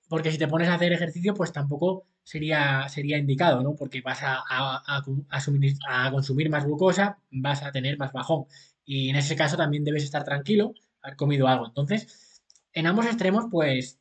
porque 0.07 0.31
si 0.31 0.37
te 0.37 0.47
pones 0.47 0.69
a 0.69 0.75
hacer 0.75 0.93
ejercicio, 0.93 1.33
pues 1.33 1.51
tampoco 1.51 2.05
sería, 2.23 2.87
sería 2.89 3.17
indicado, 3.17 3.63
¿no? 3.63 3.75
Porque 3.75 4.01
vas 4.01 4.21
a, 4.23 4.41
a, 4.49 6.11
consumir 6.11 6.49
más 6.49 6.65
glucosa, 6.65 7.17
vas 7.31 7.63
a 7.63 7.71
tener 7.71 7.97
más 7.97 8.11
bajón. 8.11 8.45
Y 8.85 9.09
en 9.09 9.15
ese 9.15 9.35
caso 9.35 9.57
también 9.57 9.83
debes 9.83 10.03
estar 10.03 10.23
tranquilo, 10.23 10.73
haber 11.01 11.17
comido 11.17 11.47
algo. 11.47 11.67
Entonces, 11.67 12.41
en 12.73 12.87
ambos 12.87 13.05
extremos, 13.05 13.45
pues 13.51 13.99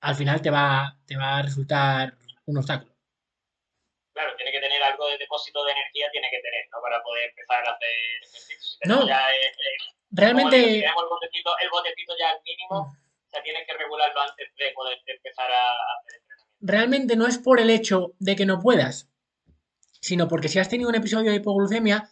al 0.00 0.14
final 0.16 0.42
te 0.42 0.50
va, 0.50 0.98
te 1.06 1.16
va 1.16 1.38
a 1.38 1.42
resultar 1.42 2.16
un 2.46 2.58
obstáculo. 2.58 2.92
Claro, 4.12 4.36
tiene 4.36 4.52
que 4.52 4.60
tener 4.60 4.82
algo 4.82 5.08
de 5.08 5.18
depósito 5.18 5.64
de 5.64 5.72
energía, 5.72 6.10
tiene 6.10 6.28
que 6.30 6.40
tener, 6.42 6.66
¿no? 6.70 6.82
Para 6.82 7.02
poder 7.02 7.30
empezar 7.30 7.66
a 7.66 7.72
hacer 7.72 7.88
ejercicio. 8.20 8.78
no, 8.84 9.06
ya 9.06 9.28
realmente... 10.10 10.56
tenemos 10.56 11.02
el 11.02 11.08
botecito, 11.08 11.50
el 11.62 11.70
botecito 11.70 12.12
ya 12.18 12.30
al 12.30 12.42
mínimo, 12.44 12.84
mm. 12.84 12.90
o 12.90 13.30
sea, 13.30 13.42
tienes 13.42 13.66
que 13.66 13.74
regularlo 13.74 14.20
antes 14.20 14.48
de 14.58 14.72
poder 14.72 14.98
empezar 15.06 15.50
a 15.50 15.70
hacer 15.98 16.20
entrenamiento. 16.20 16.56
Realmente 16.60 17.16
no 17.16 17.26
es 17.26 17.38
por 17.38 17.60
el 17.60 17.70
hecho 17.70 18.12
de 18.18 18.36
que 18.36 18.44
no 18.44 18.60
puedas, 18.60 19.08
sino 20.00 20.28
porque 20.28 20.48
si 20.48 20.58
has 20.58 20.68
tenido 20.68 20.90
un 20.90 20.96
episodio 20.96 21.30
de 21.30 21.38
hipoglucemia, 21.38 22.08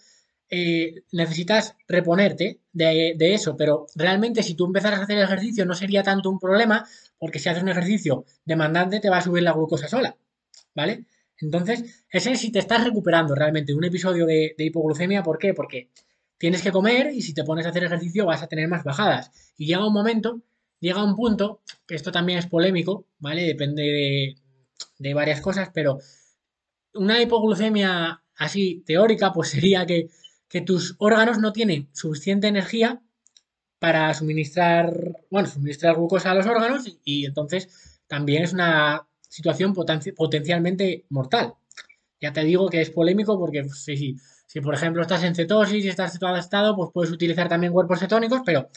eh, 0.51 1.05
necesitas 1.13 1.77
reponerte 1.87 2.61
de, 2.73 3.15
eso, 3.35 3.57
pero 3.57 3.87
realmente 3.95 4.43
si 4.43 4.55
tú 4.55 4.67
empezaras 4.67 4.99
a 4.99 5.05
hacer 5.05 5.19
ejercicio 5.19 5.65
no 5.65 5.75
sería 5.75 6.03
tanto 6.03 6.29
un 6.29 6.41
problema, 6.41 6.87
porque 7.19 7.39
si 7.39 7.49
haces 7.49 7.63
un 7.63 7.69
ejercicio 7.69 8.25
demandante 8.45 8.99
te 8.99 9.11
va 9.11 9.19
a 9.19 9.23
subir 9.23 9.45
la 9.45 9.53
glucosa 9.53 9.87
sola, 9.87 10.17
¿vale? 10.75 11.05
Entonces, 11.39 12.05
ese 12.11 12.33
es 12.33 12.41
si 12.41 12.51
te 12.51 12.59
estás 12.59 12.85
recuperando 12.85 13.35
realmente 13.35 13.75
un 13.75 13.85
episodio 13.85 14.27
de, 14.27 14.55
hipoglucemia, 14.59 15.23
¿por 15.23 15.39
qué? 15.39 15.55
Porque 15.55 15.91
tienes 16.37 16.63
que 16.63 16.73
comer 16.73 17.13
y 17.15 17.23
si 17.23 17.33
te 17.33 17.45
pones 17.45 17.65
a 17.67 17.71
hacer 17.71 17.85
ejercicio 17.85 18.27
vas 18.27 18.43
a 18.43 18.49
tener 18.49 18.69
más 18.69 18.83
bajadas. 18.83 19.31
Y 19.57 19.67
llega 19.67 19.87
un 19.87 19.93
momento, 19.93 20.43
llega 20.81 21.05
un 21.05 21.15
punto, 21.15 21.63
que 21.87 21.95
esto 21.95 22.11
también 22.11 22.39
es 22.41 22.47
polémico, 22.47 23.07
¿vale? 23.19 23.45
Depende 23.45 23.83
de, 23.83 24.35
de 24.99 25.15
varias 25.15 25.41
cosas, 25.41 25.71
pero 25.73 25.99
una 26.95 27.23
hipoglucemia 27.23 28.23
así 28.37 28.83
teórica, 28.87 29.33
pues 29.33 29.51
sería 29.51 29.87
que, 29.87 30.11
que 30.51 30.61
tus 30.61 30.97
órganos 30.99 31.39
no 31.39 31.53
tienen 31.53 31.89
suficiente 31.93 32.49
energía 32.49 33.01
para 33.79 34.13
suministrar, 34.13 34.93
bueno, 35.31 35.49
suministrar 35.49 35.97
glucosa 35.97 36.33
a 36.33 36.35
los 36.35 36.45
órganos 36.45 36.99
y, 37.05 37.25
entonces 37.25 38.01
también 38.09 38.43
es 38.43 38.53
una 38.53 39.07
situación 39.29 39.73
potencialmente 39.73 41.07
mortal. 41.09 41.55
Ya 42.21 42.33
te 42.33 42.43
digo 42.45 42.69
que 42.69 42.83
es 42.83 42.91
polémico 42.91 43.39
porque 43.39 43.65
si, 43.69 44.17
si, 44.47 44.61
por 44.61 44.75
ejemplo 44.75 45.01
estás 45.01 45.23
en 45.23 45.37
cetosis 45.37 45.85
y 45.85 45.89
estás 45.89 46.15
estado, 46.15 46.77
pues 46.77 46.91
puedes 46.93 47.13
utilizar 47.13 47.49
también 47.49 47.73
cuerpos 47.73 48.01
cetónicos, 48.01 48.43
pero 48.45 48.69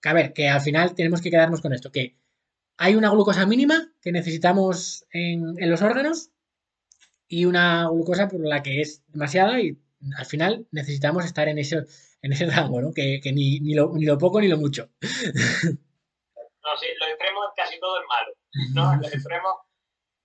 que 0.00 0.08
a 0.10 0.12
ver, 0.12 0.34
que 0.34 0.48
al 0.50 0.60
final 0.60 0.94
tenemos 0.94 1.22
que 1.22 1.30
quedarnos 1.30 1.62
con 1.62 1.72
esto, 1.72 1.90
que 1.90 2.18
hay 2.76 2.94
una 2.94 3.08
glucosa 3.08 3.46
mínima 3.46 3.90
que 4.02 4.12
necesitamos 4.12 5.06
en, 5.10 5.54
en 5.56 5.70
los 5.70 5.80
órganos 5.80 6.30
y 7.26 7.46
una 7.46 7.88
glucosa 7.88 8.28
por 8.28 8.40
la 8.46 8.62
que 8.62 8.82
es 8.82 9.02
demasiada 9.08 9.58
y 9.60 9.78
al 10.16 10.26
final 10.26 10.66
necesitamos 10.72 11.24
estar 11.24 11.48
en 11.48 11.58
ese, 11.58 11.84
en 12.22 12.32
ese 12.32 12.46
rango, 12.46 12.80
¿no? 12.80 12.92
Que, 12.94 13.20
que 13.22 13.32
ni, 13.32 13.60
ni, 13.60 13.74
lo, 13.74 13.92
ni, 13.94 14.04
lo, 14.04 14.18
poco 14.18 14.40
ni 14.40 14.48
lo 14.48 14.56
mucho. 14.56 14.88
No, 16.66 16.76
sí, 16.76 16.86
los 16.98 17.08
extremos 17.10 17.46
casi 17.54 17.78
todo 17.78 18.00
es 18.00 18.06
malo, 18.08 18.32
¿no? 18.74 18.96
Los 19.00 19.14
extremos, 19.14 19.54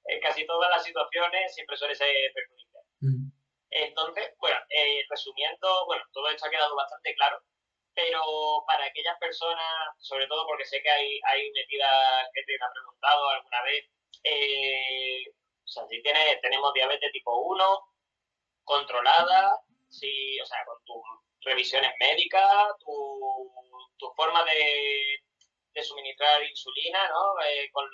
en 0.06 0.20
casi 0.22 0.46
todas 0.48 0.72
las 0.72 0.84
situaciones 0.84 1.54
siempre 1.54 1.78
suele 1.78 1.94
ser 1.94 2.10
perjudicial. 2.34 2.84
Entonces, 3.70 4.34
bueno, 4.40 4.58
eh, 4.70 5.06
resumiendo, 5.08 5.86
bueno, 5.86 6.04
todo 6.12 6.28
esto 6.30 6.48
ha 6.48 6.50
quedado 6.50 6.76
bastante 6.76 7.14
claro, 7.14 7.42
pero 7.94 8.22
para 8.66 8.86
aquellas 8.86 9.18
personas, 9.20 9.96
sobre 10.00 10.28
todo 10.28 10.46
porque 10.48 10.66
sé 10.66 10.82
que 10.82 10.90
hay, 10.90 11.20
hay 11.24 11.52
metida 11.52 11.88
gente 12.34 12.54
que 12.54 12.60
me 12.60 12.66
ha 12.66 12.74
preguntado 12.74 13.30
alguna 13.30 13.62
vez, 13.64 13.86
eh, 14.24 15.24
o 15.64 15.68
sea, 15.68 15.88
si 15.88 16.02
tiene, 16.02 16.38
tenemos 16.42 16.74
diabetes 16.74 17.12
tipo 17.12 17.38
1, 17.38 17.64
controlada, 18.64 19.60
si, 19.92 20.40
o 20.40 20.46
sea, 20.46 20.64
con 20.66 20.78
tus 20.86 21.04
revisiones 21.42 21.92
médicas, 22.00 22.74
tu, 22.80 23.52
tu 23.98 24.08
forma 24.16 24.44
de, 24.46 25.20
de, 25.74 25.84
suministrar 25.84 26.44
insulina, 26.44 27.00
¿no? 27.10 27.44
Eh, 27.46 27.70
con, 27.72 27.86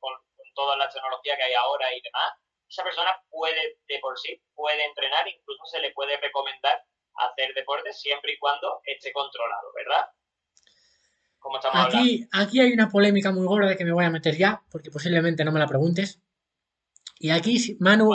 con, 0.00 0.12
toda 0.54 0.76
la 0.76 0.88
tecnología 0.88 1.36
que 1.36 1.44
hay 1.44 1.54
ahora 1.54 1.94
y 1.94 2.00
demás, 2.02 2.32
esa 2.68 2.84
persona 2.84 3.10
puede, 3.30 3.78
de 3.88 3.98
por 4.00 4.18
sí, 4.18 4.38
puede 4.54 4.84
entrenar, 4.84 5.26
incluso 5.26 5.64
se 5.64 5.80
le 5.80 5.92
puede 5.92 6.18
recomendar 6.18 6.84
hacer 7.16 7.54
deporte 7.54 7.92
siempre 7.92 8.32
y 8.32 8.38
cuando 8.38 8.80
esté 8.84 9.12
controlado, 9.12 9.72
¿verdad? 9.74 10.06
Como 11.38 11.56
estamos 11.56 11.86
aquí, 11.86 12.26
aquí 12.32 12.60
hay 12.60 12.72
una 12.72 12.88
polémica 12.88 13.32
muy 13.32 13.46
gorda 13.46 13.76
que 13.76 13.84
me 13.84 13.92
voy 13.92 14.04
a 14.04 14.10
meter 14.10 14.36
ya, 14.36 14.62
porque 14.70 14.90
posiblemente 14.90 15.44
no 15.44 15.52
me 15.52 15.58
la 15.58 15.66
preguntes. 15.66 16.20
Y 17.18 17.30
aquí, 17.30 17.76
Manu, 17.80 18.10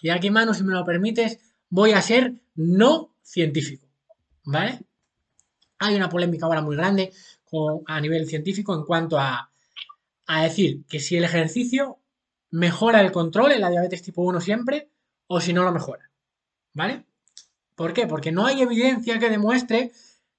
y 0.00 0.10
aquí, 0.10 0.30
Manu, 0.30 0.54
si 0.54 0.64
me 0.64 0.74
lo 0.74 0.84
permites, 0.84 1.51
voy 1.72 1.92
a 1.92 2.02
ser 2.02 2.34
no 2.54 3.14
científico. 3.22 3.88
¿Vale? 4.44 4.84
Hay 5.78 5.96
una 5.96 6.10
polémica 6.10 6.44
ahora 6.44 6.60
muy 6.60 6.76
grande 6.76 7.12
a 7.86 8.00
nivel 8.00 8.26
científico 8.26 8.74
en 8.74 8.84
cuanto 8.84 9.18
a, 9.18 9.50
a 10.26 10.42
decir 10.42 10.84
que 10.86 11.00
si 11.00 11.16
el 11.16 11.24
ejercicio 11.24 11.98
mejora 12.50 13.00
el 13.00 13.10
control 13.10 13.52
en 13.52 13.62
la 13.62 13.70
diabetes 13.70 14.02
tipo 14.02 14.22
1 14.22 14.40
siempre 14.40 14.90
o 15.26 15.40
si 15.40 15.54
no 15.54 15.64
lo 15.64 15.72
mejora. 15.72 16.10
¿Vale? 16.74 17.06
¿Por 17.74 17.94
qué? 17.94 18.06
Porque 18.06 18.32
no 18.32 18.46
hay 18.46 18.60
evidencia 18.60 19.18
que 19.18 19.30
demuestre 19.30 19.92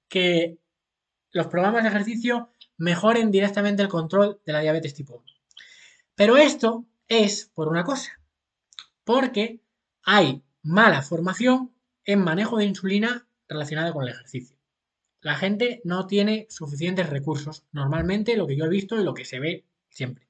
que 0.08 0.58
los 1.32 1.48
programas 1.48 1.82
de 1.82 1.88
ejercicio 1.88 2.48
mejoren 2.76 3.32
directamente 3.32 3.82
el 3.82 3.88
control 3.88 4.40
de 4.46 4.52
la 4.52 4.60
diabetes 4.60 4.94
tipo 4.94 5.16
1. 5.16 5.24
Pero 6.14 6.36
esto 6.36 6.84
es 7.08 7.50
por 7.54 7.68
una 7.68 7.82
cosa, 7.82 8.20
porque 9.02 9.60
hay 10.04 10.44
mala 10.64 11.02
formación 11.02 11.72
en 12.04 12.20
manejo 12.20 12.56
de 12.56 12.64
insulina 12.64 13.28
relacionada 13.48 13.92
con 13.92 14.02
el 14.02 14.10
ejercicio. 14.10 14.56
La 15.20 15.36
gente 15.36 15.80
no 15.84 16.06
tiene 16.06 16.46
suficientes 16.50 17.08
recursos, 17.08 17.64
normalmente 17.72 18.36
lo 18.36 18.46
que 18.46 18.56
yo 18.56 18.64
he 18.64 18.68
visto 18.68 18.98
y 18.98 19.04
lo 19.04 19.14
que 19.14 19.24
se 19.24 19.40
ve 19.40 19.64
siempre. 19.88 20.28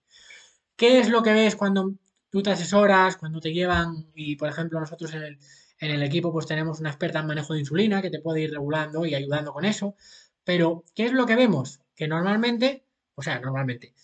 ¿Qué 0.77 0.99
es 0.99 1.09
lo 1.09 1.23
que 1.23 1.33
ves 1.33 1.57
cuando 1.57 1.95
tú 2.31 2.43
te 2.43 2.51
asesoras, 2.51 3.17
cuando 3.17 3.41
te 3.41 3.53
llevan 3.53 4.11
y 4.15 4.37
por 4.37 4.49
ejemplo 4.49 4.81
nosotros 4.81 5.15
en 5.15 5.23
el, 5.23 5.39
en 5.79 5.91
el 5.93 6.03
equipo 6.03 6.33
pues 6.33 6.47
tenemos 6.47 6.81
una 6.81 6.91
experta 6.91 7.21
en 7.21 7.27
manejo 7.27 7.55
de 7.55 7.61
insulina 7.61 8.03
que 8.03 8.11
te 8.11 8.21
puede 8.21 8.43
ir 8.43 8.51
regulando 8.51 9.07
y 9.07 9.15
ayudando 9.15 9.53
con 9.53 9.65
eso, 9.65 9.95
pero 10.43 10.85
¿qué 10.95 11.07
es 11.07 11.13
lo 11.13 11.27
que 11.27 11.37
vemos? 11.37 11.81
Que 11.95 12.09
normalmente, 12.09 12.85
o 13.15 13.23
sea, 13.23 13.39
normalmente, 13.39 13.95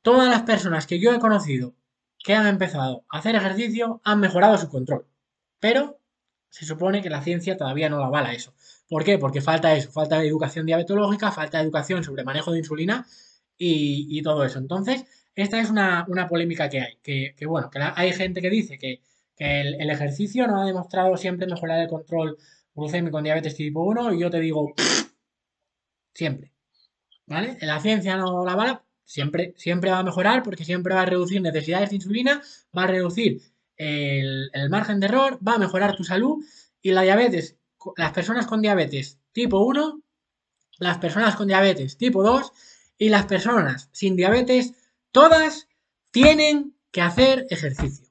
todas 0.00 0.30
las 0.30 0.42
personas 0.42 0.86
que 0.86 0.98
yo 0.98 1.12
he 1.12 1.18
conocido 1.18 1.74
que 2.18 2.34
han 2.34 2.46
empezado 2.46 3.04
a 3.10 3.18
hacer 3.18 3.34
ejercicio 3.36 4.00
han 4.04 4.20
mejorado 4.20 4.56
su 4.58 4.68
control. 4.68 5.06
Pero 5.66 5.98
se 6.48 6.64
supone 6.64 7.02
que 7.02 7.10
la 7.10 7.22
ciencia 7.22 7.56
todavía 7.56 7.88
no 7.88 7.98
la 7.98 8.06
avala 8.06 8.32
eso. 8.32 8.54
¿Por 8.88 9.02
qué? 9.02 9.18
Porque 9.18 9.40
falta 9.40 9.74
eso, 9.74 9.90
falta 9.90 10.22
educación 10.22 10.64
diabetológica, 10.64 11.32
falta 11.32 11.60
educación 11.60 12.04
sobre 12.04 12.22
manejo 12.22 12.52
de 12.52 12.60
insulina 12.60 13.04
y, 13.58 14.22
todo 14.22 14.44
eso. 14.44 14.60
Entonces, 14.60 15.06
esta 15.34 15.58
es 15.58 15.68
una, 15.68 16.06
polémica 16.28 16.68
que 16.68 16.82
hay. 16.82 16.98
Que, 17.02 17.46
bueno, 17.46 17.68
que 17.68 17.80
hay 17.82 18.12
gente 18.12 18.40
que 18.40 18.48
dice 18.48 18.78
que, 18.78 19.00
el, 19.38 19.90
ejercicio 19.90 20.46
no 20.46 20.62
ha 20.62 20.66
demostrado 20.66 21.16
siempre 21.16 21.48
mejorar 21.48 21.80
el 21.80 21.88
control 21.88 22.38
glucémico 22.72 23.18
en 23.18 23.24
diabetes 23.24 23.56
tipo 23.56 23.82
1 23.82 24.14
y 24.14 24.20
yo 24.20 24.30
te 24.30 24.38
digo, 24.38 24.72
siempre. 26.14 26.52
¿Vale? 27.26 27.58
La 27.60 27.80
ciencia 27.80 28.16
no 28.16 28.44
la 28.44 28.52
avala, 28.52 28.84
Siempre, 29.04 29.52
siempre 29.56 29.90
va 29.90 29.98
a 29.98 30.04
mejorar 30.04 30.44
porque 30.44 30.64
siempre 30.64 30.94
va 30.94 31.02
a 31.02 31.06
reducir 31.06 31.40
necesidades 31.40 31.90
de 31.90 31.96
insulina, 31.96 32.42
va 32.76 32.84
a 32.84 32.86
reducir 32.88 33.40
el, 33.76 34.50
margen 34.70 35.00
de 35.00 35.06
error, 35.06 35.38
va 35.46 35.54
a 35.54 35.58
mejorar 35.58 35.96
tu 35.96 36.04
salud 36.04 36.44
y 36.80 36.92
la 36.92 37.02
diabetes, 37.02 37.56
las 37.96 38.12
personas 38.12 38.46
con 38.46 38.62
diabetes 38.62 39.18
tipo 39.32 39.58
1, 39.60 40.00
las 40.78 40.98
personas 40.98 41.36
con 41.36 41.48
diabetes 41.48 41.96
tipo 41.96 42.22
2 42.22 42.52
y 42.98 43.08
las 43.08 43.26
personas 43.26 43.88
sin 43.92 44.16
diabetes, 44.16 44.72
todas 45.12 45.68
tienen 46.10 46.76
que 46.90 47.02
hacer 47.02 47.46
ejercicio. 47.50 48.06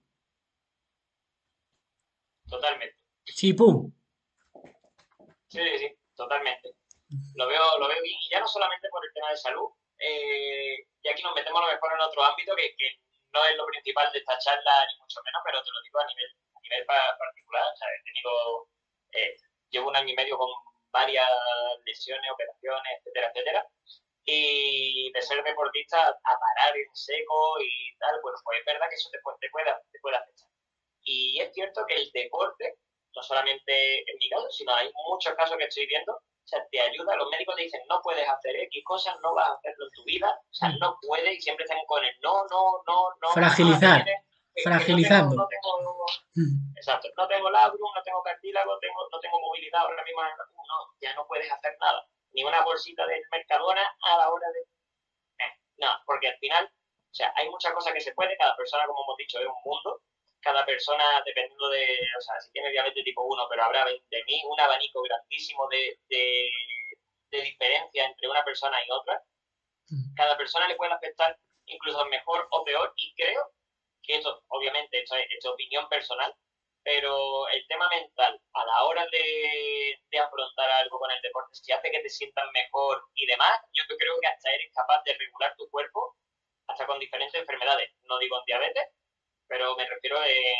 Totalmente. 2.47 2.95
Sí, 3.25 3.53
pum. 3.53 3.91
Sí, 5.47 5.61
sí, 5.79 5.87
totalmente. 6.15 6.75
Lo 7.35 7.47
veo, 7.47 7.79
lo 7.79 7.87
veo 7.87 8.01
bien. 8.01 8.17
Y 8.19 8.31
ya 8.31 8.39
no 8.39 8.47
solamente 8.47 8.87
por 8.89 9.03
el 9.05 9.13
tema 9.13 9.29
de 9.31 9.37
salud, 9.37 9.69
eh, 9.97 10.87
y 11.01 11.09
aquí 11.09 11.23
nos 11.23 11.35
metemos 11.35 11.61
a 11.61 11.65
lo 11.65 11.71
mejor 11.71 11.91
en 11.93 12.01
otro 12.01 12.23
ámbito 12.23 12.55
que, 12.55 12.75
no 13.35 13.45
es 13.45 13.55
lo 13.57 13.67
principal 13.67 14.09
de 14.11 14.19
esta 14.19 14.37
charla, 14.39 14.87
ni 14.87 14.97
mucho 14.97 15.19
menos, 15.23 15.41
pero 15.43 15.61
te 15.61 15.71
lo 15.71 15.81
digo 15.83 15.99
a 15.99 16.07
nivel, 16.07 16.31
a 16.55 16.59
nivel 16.63 16.85
particular. 16.85 17.67
O 17.67 17.75
sea, 17.75 17.87
he 17.91 18.03
tenido, 18.07 18.31
eh, 19.11 19.35
llevo 19.69 19.89
un 19.89 19.97
año 19.97 20.09
y 20.09 20.15
medio 20.15 20.37
con 20.37 20.49
varias 20.91 21.27
lesiones, 21.85 22.31
operaciones, 22.31 22.91
etcétera, 22.99 23.27
etcétera. 23.27 23.67
Y 24.23 25.11
de 25.11 25.21
ser 25.21 25.43
deportista 25.43 26.07
a 26.07 26.33
parar 26.39 26.77
en 26.77 26.89
seco 26.95 27.59
y 27.59 27.95
tal, 27.99 28.19
bueno, 28.23 28.37
pues 28.43 28.59
es 28.59 28.65
verdad 28.65 28.89
que 28.89 28.95
eso 28.95 29.09
te, 29.11 29.19
te, 29.19 29.49
puede, 29.51 29.71
te 29.91 29.99
puede 29.99 30.15
afectar. 30.15 30.49
Y 31.03 31.39
es 31.41 31.53
cierto 31.53 31.85
que 31.85 31.95
el 31.95 32.09
deporte, 32.11 32.79
no 33.13 33.21
solamente 33.21 33.99
en 34.09 34.17
mi 34.17 34.29
caso, 34.29 34.49
sino 34.49 34.73
hay 34.73 34.91
muchos 35.09 35.35
casos 35.35 35.57
que 35.57 35.65
estoy 35.65 35.85
viendo, 35.87 36.19
o 36.45 36.47
sea, 36.47 36.61
te 36.69 36.79
ayuda, 36.79 37.15
los 37.15 37.29
médicos 37.31 37.55
te 37.55 37.63
dicen, 37.63 37.81
no 37.89 37.99
puedes 38.03 38.27
hacer 38.29 38.55
X 38.55 38.83
cosas, 38.85 39.15
no 39.23 39.33
vas 39.33 39.49
a 39.49 39.53
hacerlo 39.53 39.85
en 39.85 39.91
tu 39.91 40.03
vida, 40.03 40.29
o 40.29 40.53
sea, 40.53 40.69
mm. 40.69 40.77
no 40.77 40.97
puedes, 41.01 41.37
y 41.37 41.41
siempre 41.41 41.65
están 41.65 41.79
con 41.87 42.05
el 42.05 42.15
no, 42.21 42.45
no, 42.51 42.83
no, 42.85 43.09
no. 43.19 43.29
Fragilizar, 43.33 44.05
fragilizando. 44.63 45.35
No 45.35 45.47
tengo, 45.47 46.05
mm. 46.35 46.77
exacto, 46.77 47.09
no 47.17 47.27
tengo 47.27 47.49
labrum, 47.49 47.91
no 47.95 48.03
tengo 48.03 48.21
cartílago, 48.21 48.77
tengo, 48.77 49.09
no 49.11 49.19
tengo 49.19 49.39
movilidad 49.41 49.81
ahora 49.81 50.03
mismo, 50.03 50.21
no, 50.21 50.93
ya 51.01 51.15
no 51.15 51.25
puedes 51.25 51.51
hacer 51.51 51.75
nada, 51.79 52.05
ni 52.33 52.43
una 52.43 52.63
bolsita 52.63 53.07
del 53.07 53.23
Mercadona 53.31 53.81
a 54.03 54.17
la 54.17 54.29
hora 54.29 54.47
de... 54.51 54.59
Eh, 55.45 55.51
no, 55.77 55.89
porque 56.05 56.27
al 56.27 56.37
final, 56.37 56.63
o 56.65 57.13
sea, 57.13 57.33
hay 57.37 57.49
muchas 57.49 57.73
cosas 57.73 57.91
que 57.91 58.01
se 58.01 58.13
puede, 58.13 58.37
cada 58.37 58.55
persona, 58.55 58.85
como 58.85 59.01
hemos 59.03 59.17
dicho, 59.17 59.39
es 59.39 59.47
un 59.47 59.61
mundo, 59.65 59.99
cada 60.45 60.63
persona, 60.63 61.23
dependiendo 61.25 61.67
de, 61.69 61.97
o 62.15 62.21
sea, 62.21 62.39
si 62.39 62.51
tiene 62.51 62.69
diabetes 62.69 63.03
tipo 63.03 63.23
1, 63.23 63.47
pero 63.49 63.63
habrá 63.63 63.83
20.000, 63.83 64.41
un 64.45 64.59
abanico 64.59 65.01
grandísimo 65.01 65.67
de, 65.69 65.99
de, 66.07 66.51
diferencia 67.41 68.05
entre 68.05 68.29
una 68.29 68.45
persona 68.45 68.77
y 68.85 68.91
otra. 68.91 69.21
Mm. 69.89 70.15
Cada 70.15 70.37
persona 70.37 70.67
le 70.67 70.75
puede 70.75 70.93
afectar 70.93 71.37
incluso 71.65 72.05
mejor 72.05 72.47
o 72.51 72.63
peor 72.63 72.93
y 72.95 73.13
creo 73.15 73.51
que 74.03 74.15
esto, 74.15 74.43
obviamente, 74.47 75.01
esto 75.01 75.15
es, 75.15 75.45
opinión 75.45 75.89
personal, 75.89 76.33
pero 76.83 77.49
el 77.49 77.67
tema 77.67 77.89
mental 77.89 78.39
a 78.53 78.65
la 78.65 78.83
hora 78.83 79.05
de, 79.11 79.99
de, 80.11 80.19
afrontar 80.19 80.69
algo 80.69 80.99
con 80.99 81.11
el 81.11 81.21
deporte, 81.21 81.55
si 81.55 81.71
hace 81.73 81.91
que 81.91 81.99
te 81.99 82.09
sientas 82.09 82.45
mejor 82.53 83.03
y 83.15 83.25
demás, 83.25 83.59
yo 83.73 83.83
creo 83.97 84.17
que 84.21 84.27
hasta 84.27 84.51
eres 84.51 84.71
capaz 84.73 85.03
de 85.03 85.17
regular 85.17 85.55
tu 85.57 85.67
cuerpo 85.71 86.15
hasta 86.67 86.85
con 86.85 86.99
diferentes 86.99 87.41
enfermedades. 87.41 87.91
No 88.03 88.17
digo 88.19 88.37
en 88.37 88.45
diabetes, 88.45 88.87
pero 89.47 89.75
me 89.75 89.87
refiero 89.87 90.17
en, 90.23 90.55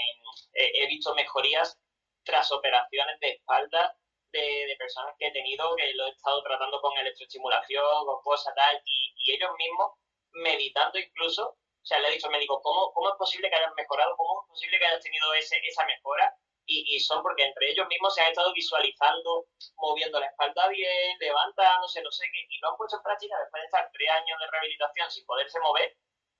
he 0.53 0.87
visto 0.87 1.13
mejorías 1.15 1.77
tras 2.23 2.51
operaciones 2.51 3.19
de 3.19 3.29
espalda 3.31 3.95
de, 4.31 4.75
personas 4.77 5.15
que 5.17 5.27
he 5.27 5.31
tenido, 5.31 5.75
que 5.75 5.93
lo 5.93 6.07
he 6.07 6.09
estado 6.09 6.43
tratando 6.43 6.81
con 6.81 6.97
electroestimulación, 6.97 8.05
con 8.05 8.21
cosas 8.21 8.53
tal, 8.55 8.81
y, 8.85 9.31
ellos 9.31 9.51
mismos, 9.57 9.93
meditando 10.33 10.99
incluso, 10.99 11.49
o 11.49 11.85
sea, 11.85 11.99
le 11.99 12.09
he 12.09 12.11
dicho 12.11 12.27
al 12.27 12.33
médico, 12.33 12.61
¿cómo, 12.61 12.91
¿cómo 12.93 13.09
es 13.09 13.15
posible 13.17 13.49
que 13.49 13.55
hayas 13.55 13.73
mejorado? 13.75 14.15
¿Cómo 14.17 14.41
es 14.41 14.49
posible 14.49 14.77
que 14.77 14.85
hayas 14.85 15.01
tenido 15.01 15.33
ese, 15.33 15.57
esa 15.63 15.85
mejora? 15.85 16.35
Y, 16.67 16.95
y, 16.95 16.99
son 16.99 17.21
porque 17.21 17.43
entre 17.43 17.71
ellos 17.71 17.87
mismos 17.87 18.13
se 18.13 18.21
han 18.21 18.29
estado 18.29 18.51
visualizando, 18.53 19.45
moviendo 19.77 20.19
la 20.19 20.27
espalda 20.27 20.67
bien, 20.67 21.17
levantándose, 21.19 22.01
no 22.01 22.11
sé 22.11 22.25
qué, 22.31 22.45
y 22.49 22.59
lo 22.59 22.69
han 22.69 22.77
puesto 22.77 22.97
en 22.97 23.03
práctica 23.03 23.39
después 23.39 23.61
de 23.61 23.65
estar 23.65 23.89
tres 23.93 24.09
años 24.09 24.39
de 24.39 24.47
rehabilitación 24.51 25.11
sin 25.11 25.25
poderse 25.25 25.59
mover, 25.59 25.95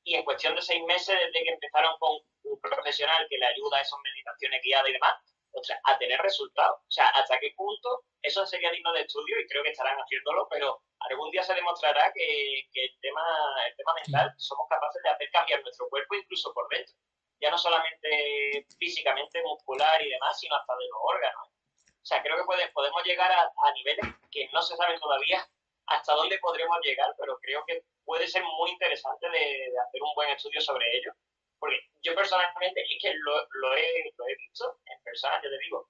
y 0.06 0.14
en 0.14 0.24
cuestión 0.24 0.56
de 0.56 0.62
seis 0.62 0.84
meses, 0.86 1.18
desde 1.18 1.44
que 1.44 1.52
empezaron 1.52 1.98
con 1.98 2.16
un 2.44 2.62
profesional 2.62 3.26
que 3.28 3.40
le 3.40 3.48
ayuda 3.48 3.78
a 3.78 3.82
esas 3.82 4.00
meditaciones 4.04 4.62
guiadas 4.64 4.90
y 4.90 4.94
demás, 4.94 5.16
o 5.52 5.64
sea, 5.64 5.80
a 5.84 5.98
tener 5.98 6.22
resultados. 6.22 6.80
O 6.80 6.92
sea, 6.92 7.08
hasta 7.08 7.40
qué 7.40 7.52
punto 7.58 8.04
eso 8.22 8.46
sería 8.46 8.70
digno 8.72 8.94
de 8.94 9.02
estudio 9.02 9.40
y 9.40 9.48
creo 9.48 9.64
que 9.64 9.72
estarán 9.72 9.98
haciéndolo, 9.98 10.48
pero 10.50 10.80
algún 11.00 11.32
día 11.32 11.42
se 11.42 11.56
demostrará 11.56 12.12
que, 12.14 12.60
el, 12.60 13.00
tema, 13.02 13.24
el 13.68 13.76
tema 13.76 13.94
mental 13.96 14.32
somos 14.38 14.68
capaces 14.70 15.02
de 15.02 15.10
hacer 15.10 15.30
cambiar 15.32 15.62
nuestro 15.64 15.90
cuerpo 15.90 16.14
incluso 16.14 16.54
por 16.54 16.68
dentro. 16.70 16.94
Ya 17.42 17.50
no 17.50 17.58
solamente 17.58 18.68
físicamente, 18.78 19.42
muscular 19.42 20.02
y 20.04 20.10
demás, 20.10 20.40
sino 20.40 20.56
hasta 20.56 20.76
de 20.76 20.88
los 20.88 21.00
órganos. 21.02 21.48
O 21.48 22.06
sea, 22.06 22.22
creo 22.22 22.38
que 22.38 22.72
podemos 22.74 23.04
llegar 23.04 23.32
a, 23.32 23.42
a 23.42 23.72
niveles 23.74 24.06
que 24.30 24.48
no 24.54 24.62
se 24.62 24.76
saben 24.76 25.00
todavía 25.00 25.48
hasta 25.88 26.14
dónde 26.14 26.38
podremos 26.38 26.78
llegar, 26.84 27.12
pero 27.18 27.40
creo 27.40 27.66
que 27.66 27.84
puede 28.06 28.28
ser 28.28 28.44
muy 28.44 28.72
interesante 28.72 29.30
de, 29.30 29.74
hacer 29.80 30.02
un 30.02 30.14
buen 30.16 30.30
estudio 30.30 30.62
sobre 30.62 30.86
ello. 30.98 31.12
Porque 31.60 31.78
yo 32.04 32.14
personalmente 32.16 32.82
es 32.82 33.02
que 33.02 33.14
lo, 33.14 33.76
he, 33.76 34.04
visto 34.38 34.78
en 34.86 35.04
personas, 35.04 35.42
yo 35.44 35.50
te 35.50 35.58
digo, 35.60 35.90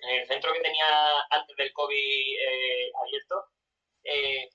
en 0.00 0.20
el 0.20 0.26
centro 0.26 0.52
que 0.52 0.60
tenía 0.60 1.20
antes 1.30 1.56
del 1.56 1.72
COVID 1.72 2.38
eh, 2.40 2.92
abierto, 3.02 3.44
eh, 4.04 4.50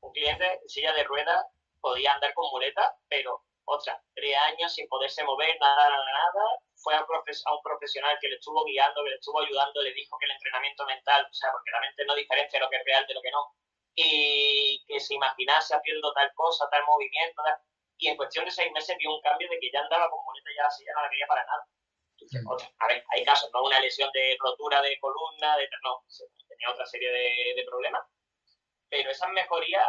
un 0.00 0.12
cliente 0.12 0.60
en 0.62 0.68
silla 0.68 0.92
de 0.92 1.04
ruedas 1.04 1.46
podía 1.80 2.12
andar 2.12 2.34
con 2.34 2.50
muleta, 2.50 2.94
pero 3.08 3.42
otra, 3.64 4.02
tres 4.14 4.36
años 4.36 4.72
sin 4.74 4.88
poderse 4.88 5.24
mover, 5.24 5.56
nada, 5.60 5.88
nada, 5.88 6.12
nada. 6.12 6.58
Fue 6.76 6.94
a, 6.94 7.00
a, 7.00 7.54
un 7.54 7.62
profesional 7.62 8.18
que 8.20 8.28
le 8.28 8.36
estuvo 8.36 8.64
guiando, 8.64 9.04
que 9.04 9.10
le 9.10 9.16
estuvo 9.16 9.40
ayudando, 9.40 9.82
le 9.82 9.92
dijo 9.92 10.18
que 10.18 10.26
el 10.26 10.32
entrenamiento 10.32 10.84
mental, 10.86 11.26
o 11.30 11.32
sea, 11.32 11.52
porque 11.52 11.70
la 11.70 11.80
mente 11.80 12.04
no 12.04 12.14
diferencia 12.14 12.58
lo 12.58 12.70
que 12.70 12.76
es 12.76 12.84
real 12.84 13.06
de 13.06 13.14
lo 13.14 13.22
que 13.22 13.30
no, 13.30 13.54
y 13.94 14.82
que 14.86 15.00
se 15.00 15.14
imaginase 15.14 15.74
haciendo 15.74 16.12
tal 16.12 16.30
cosa, 16.34 16.68
tal 16.70 16.82
movimiento, 16.86 17.42
y 17.98 18.08
en 18.08 18.16
cuestión 18.16 18.44
de 18.44 18.50
seis 18.50 18.72
meses 18.72 18.96
vio 18.98 19.14
un 19.14 19.20
cambio 19.20 19.48
de 19.48 19.58
que 19.60 19.70
ya 19.72 19.80
andaba 19.80 20.08
con 20.10 20.24
muleta 20.24 20.50
ya 20.56 20.66
así, 20.66 20.84
ya 20.84 20.92
no 20.94 21.02
la 21.02 21.10
quería 21.10 21.26
para 21.26 21.44
nada. 21.44 21.66
a 22.78 22.86
ver, 22.88 23.04
hay 23.10 23.24
casos, 23.24 23.50
no 23.52 23.64
una 23.64 23.80
lesión 23.80 24.10
de 24.12 24.36
rotura 24.40 24.80
de 24.80 24.98
columna, 25.00 25.56
de, 25.56 25.68
no, 25.82 26.02
tenía 26.48 26.70
otra 26.72 26.86
serie 26.86 27.10
de, 27.10 27.64
problemas, 27.66 28.02
pero 28.88 29.10
esas 29.10 29.30
mejorías 29.30 29.84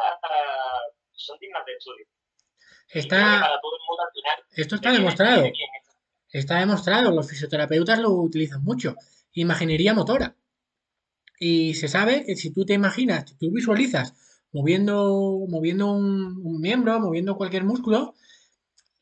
son 1.14 1.40
dignas 1.40 1.66
de 1.66 1.74
estudio. 1.74 2.06
Está, 2.90 3.60
esto 4.58 4.76
está 4.76 4.92
demostrado. 4.92 5.46
Está 6.30 6.60
demostrado, 6.60 7.12
los 7.12 7.30
fisioterapeutas 7.30 8.00
lo 8.00 8.10
utilizan 8.12 8.64
mucho. 8.64 8.96
Imaginería 9.34 9.94
motora. 9.94 10.36
Y 11.44 11.74
se 11.74 11.88
sabe 11.88 12.24
que 12.24 12.36
si 12.36 12.52
tú 12.52 12.66
te 12.68 12.76
imaginas, 12.76 13.28
si 13.28 13.36
tú 13.36 13.52
visualizas 13.52 14.14
moviendo, 14.52 15.48
moviendo 15.50 15.92
un, 15.92 16.62
miembro, 16.62 17.00
moviendo 17.00 17.36
cualquier 17.36 17.64
músculo, 17.64 18.14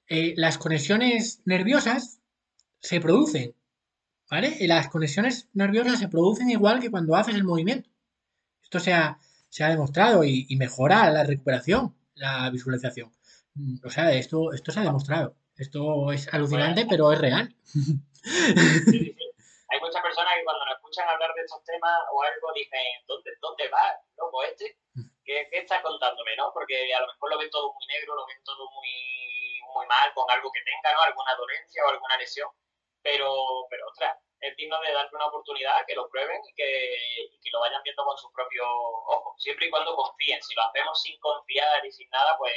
eh, 0.08 0.36
las 0.38 0.58
conexiones 0.58 1.42
nerviosas 1.44 2.22
se 2.80 3.02
producen. 3.02 3.56
¿Vale? 4.32 4.56
Y 4.58 4.68
las 4.68 4.88
conexiones 4.88 5.50
nerviosas 5.52 6.00
se 6.00 6.08
producen 6.08 6.50
igual 6.50 6.80
que 6.80 6.90
cuando 6.90 7.18
haces 7.18 7.36
el 7.36 7.44
movimiento. 7.44 7.90
Esto 8.64 8.80
se 8.80 8.94
ha, 8.94 9.20
se 9.50 9.66
ha 9.66 9.70
demostrado 9.70 10.24
y, 10.24 10.48
mejora 10.56 11.12
la 11.12 11.26
recuperación, 11.26 11.94
la 12.16 12.50
visualización. 12.52 13.12
Mm, 13.56 13.80
o 13.84 13.90
sea, 13.90 14.14
esto, 14.14 14.54
esto 14.54 14.72
se 14.72 14.80
ha 14.80 14.84
demostrado. 14.84 15.36
Esto 15.58 16.14
es 16.14 16.34
alucinante, 16.34 16.86
pero 16.90 17.12
es 17.12 17.20
real. 17.20 17.54
Hay 19.70 19.80
muchas 19.82 20.02
personas 20.02 20.34
que 20.38 20.44
cuando 20.46 20.66
nos 20.66 20.79
escuchan 20.90 21.08
hablar 21.08 21.34
de 21.36 21.42
estos 21.42 21.64
temas 21.64 22.00
o 22.12 22.24
algo 22.24 22.54
dicen, 22.54 22.82
¿dónde, 23.06 23.32
dónde 23.42 23.70
va, 23.70 23.94
loco 24.18 24.44
este? 24.44 24.78
¿Qué, 25.24 25.48
¿Qué 25.52 25.60
estás 25.60 25.82
contándome, 25.84 26.36
no? 26.36 26.52
Porque 26.52 26.94
a 26.94 27.00
lo 27.02 27.08
mejor 27.08 27.30
lo 27.30 27.38
ven 27.38 27.50
todo 27.50 27.72
muy 27.74 27.86
negro, 27.86 28.16
lo 28.16 28.26
ven 28.26 28.42
todo 28.44 28.70
muy, 28.72 29.62
muy 29.76 29.86
mal, 29.86 30.12
con 30.14 30.26
algo 30.32 30.52
que 30.52 30.62
tenga, 30.66 30.96
¿no? 30.96 31.02
Alguna 31.02 31.36
dolencia 31.36 31.86
o 31.86 31.90
alguna 31.90 32.18
lesión. 32.18 32.50
Pero, 33.04 33.30
pero 33.70 33.88
ostras, 33.88 34.18
es 34.42 34.56
digno 34.58 34.80
de 34.82 34.92
darle 34.92 35.12
una 35.14 35.28
oportunidad, 35.28 35.86
que 35.86 35.96
lo 35.96 36.10
prueben 36.10 36.42
y 36.50 36.54
que, 36.56 37.30
que 37.42 37.52
lo 37.52 37.60
vayan 37.60 37.84
viendo 37.84 38.04
con 38.04 38.18
sus 38.18 38.32
propios 38.34 38.68
ojos, 38.68 39.36
siempre 39.38 39.68
y 39.68 39.70
cuando 39.70 39.96
confíen. 39.96 40.42
Si 40.42 40.56
lo 40.56 40.64
hacemos 40.64 41.00
sin 41.02 41.20
confiar 41.20 41.86
y 41.86 41.92
sin 41.92 42.10
nada, 42.10 42.36
pues, 42.38 42.54